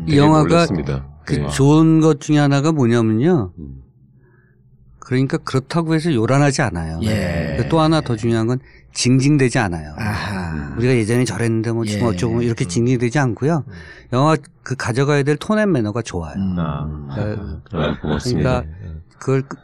[0.06, 1.06] 이 되게 영화가 놀랐습니다.
[1.24, 1.48] 그 네.
[1.48, 3.52] 좋은 것 중에 하나가 뭐냐면요.
[3.58, 3.76] 음.
[4.98, 7.00] 그러니까 그렇다고 해서 요란하지 않아요.
[7.04, 7.56] 예.
[7.58, 8.58] 그또 하나 더 중요한 건
[8.92, 9.94] 징징대지 않아요.
[9.96, 10.74] 아하.
[10.76, 12.10] 우리가 예전에 저랬는데 뭐 지금 예.
[12.10, 13.64] 어쩌고 이렇게 징징대지 않고요.
[14.12, 16.34] 영화 그 가져가야 될 tone and manner가 좋아요.
[16.36, 16.56] 음.
[16.58, 17.08] 아.
[17.14, 18.62] 그러니까 아, 고맙습니다.
[18.64, 19.56] 그러니까 그걸 그-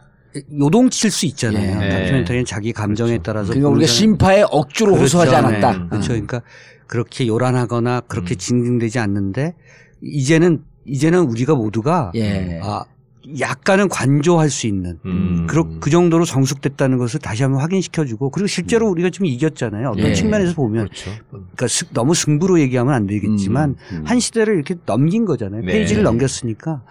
[0.59, 1.82] 요동칠 수 있잖아요.
[1.82, 1.89] 예.
[1.89, 5.18] 다큐멘터리는 자기 감정에 따라서 그러니까 우리가 신파에 억지로 그렇죠.
[5.18, 5.37] 호소하지 네.
[5.37, 5.89] 않았다.
[5.89, 6.05] 그렇죠.
[6.05, 6.09] 어.
[6.14, 6.43] 그러니까
[6.87, 8.39] 그렇게 요란하거나 그렇게 음.
[8.39, 9.55] 징징대지 않는데
[10.03, 12.61] 이제는 이제는 우리가 모두가 예.
[12.62, 12.84] 아
[13.41, 15.47] 약간은 관조할 수 있는 음.
[15.49, 19.89] 그렇 그 정도로 성숙됐다는 것을 다시 한번 확인시켜주고 그리고 실제로 우리가 지금 이겼잖아요.
[19.91, 20.14] 어떤 예.
[20.14, 21.11] 측면에서 보면 그렇죠.
[21.30, 24.03] 그러니까 스- 너무 승부로 얘기하면 안 되겠지만 음.
[24.05, 25.62] 한 시대를 이렇게 넘긴 거잖아요.
[25.62, 25.72] 네.
[25.72, 26.82] 페이지를 넘겼으니까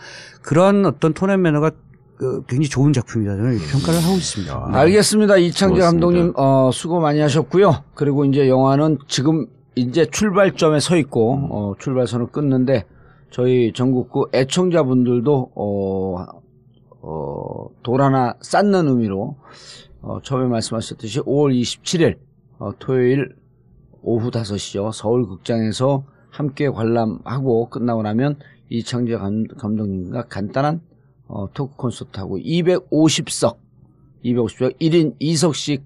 [0.41, 1.71] 그런 어떤 톤앤 매너가
[2.17, 4.69] 그 굉장히 좋은 작품이다 저는 평가를 하고 있습니다.
[4.71, 4.77] 네.
[4.77, 5.37] 알겠습니다.
[5.37, 5.81] 이창재.
[5.81, 7.83] 감독님 어, 수고 많이 하셨고요.
[7.93, 12.85] 그리고 이제 영화는 지금 이제 출발점에 서 있고 어, 출발선을 끊는데
[13.31, 16.25] 저희 전국구 애청자분들도 어,
[17.01, 19.35] 어, 돌 하나 쌓는 의미로
[20.01, 22.17] 어, 처음에 말씀하셨듯이 5월 27일
[22.59, 23.35] 어, 토요일
[24.01, 28.37] 오후 5시요 서울 극장에서 함께 관람하고 끝나고 나면
[28.69, 30.81] 이창재 감, 감독님과 간단한
[31.27, 33.57] 어, 토크 콘서트하고 250석
[34.23, 35.83] 250석 1인 2석씩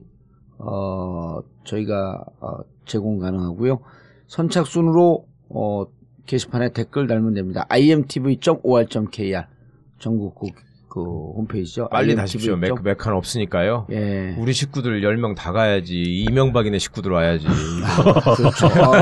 [0.60, 3.80] 어, 저희가 어, 제공 가능하고요.
[4.28, 5.86] 선착순으로 어,
[6.26, 7.66] 게시판에 댓글 달면 됩니다.
[7.70, 9.46] imtv.or.kr
[10.00, 10.50] 전국구
[10.90, 11.88] 그 홈페이지죠.
[11.90, 12.16] 빨리.
[12.16, 12.56] 다십시오.
[12.56, 13.86] 맥, 맥한 없으니까요.
[13.92, 14.36] 예.
[14.40, 16.02] 우리 식구들 10명 다 가야지.
[16.02, 17.46] 이명박이네 식구들 와야지.
[18.36, 18.66] 그렇죠.
[18.68, 18.96] 어,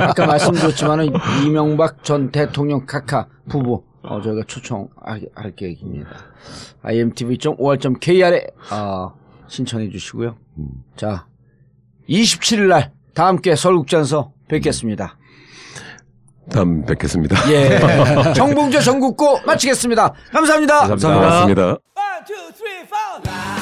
[0.00, 1.10] 아까 말씀드렸지만은
[1.46, 6.10] 이명박 전 대통령 카카 부부 어, 저희가 초청할 할 계획입니다.
[6.82, 9.12] imtv.or.kr에 어,
[9.48, 10.36] 신청해 주시고요.
[10.58, 10.66] 음.
[10.96, 11.26] 자,
[12.08, 15.16] 27일 날 다 함께 서울국장에서 뵙겠습니다.
[16.50, 17.36] 다음 뵙겠습니다.
[17.52, 17.78] 예.
[18.34, 20.88] 정봉주 전국구 마치겠습니다 감사합니다.
[20.88, 21.28] 감사합니다.
[21.28, 21.62] 고맙습니다.
[21.62, 21.78] One,
[22.26, 23.59] two, three.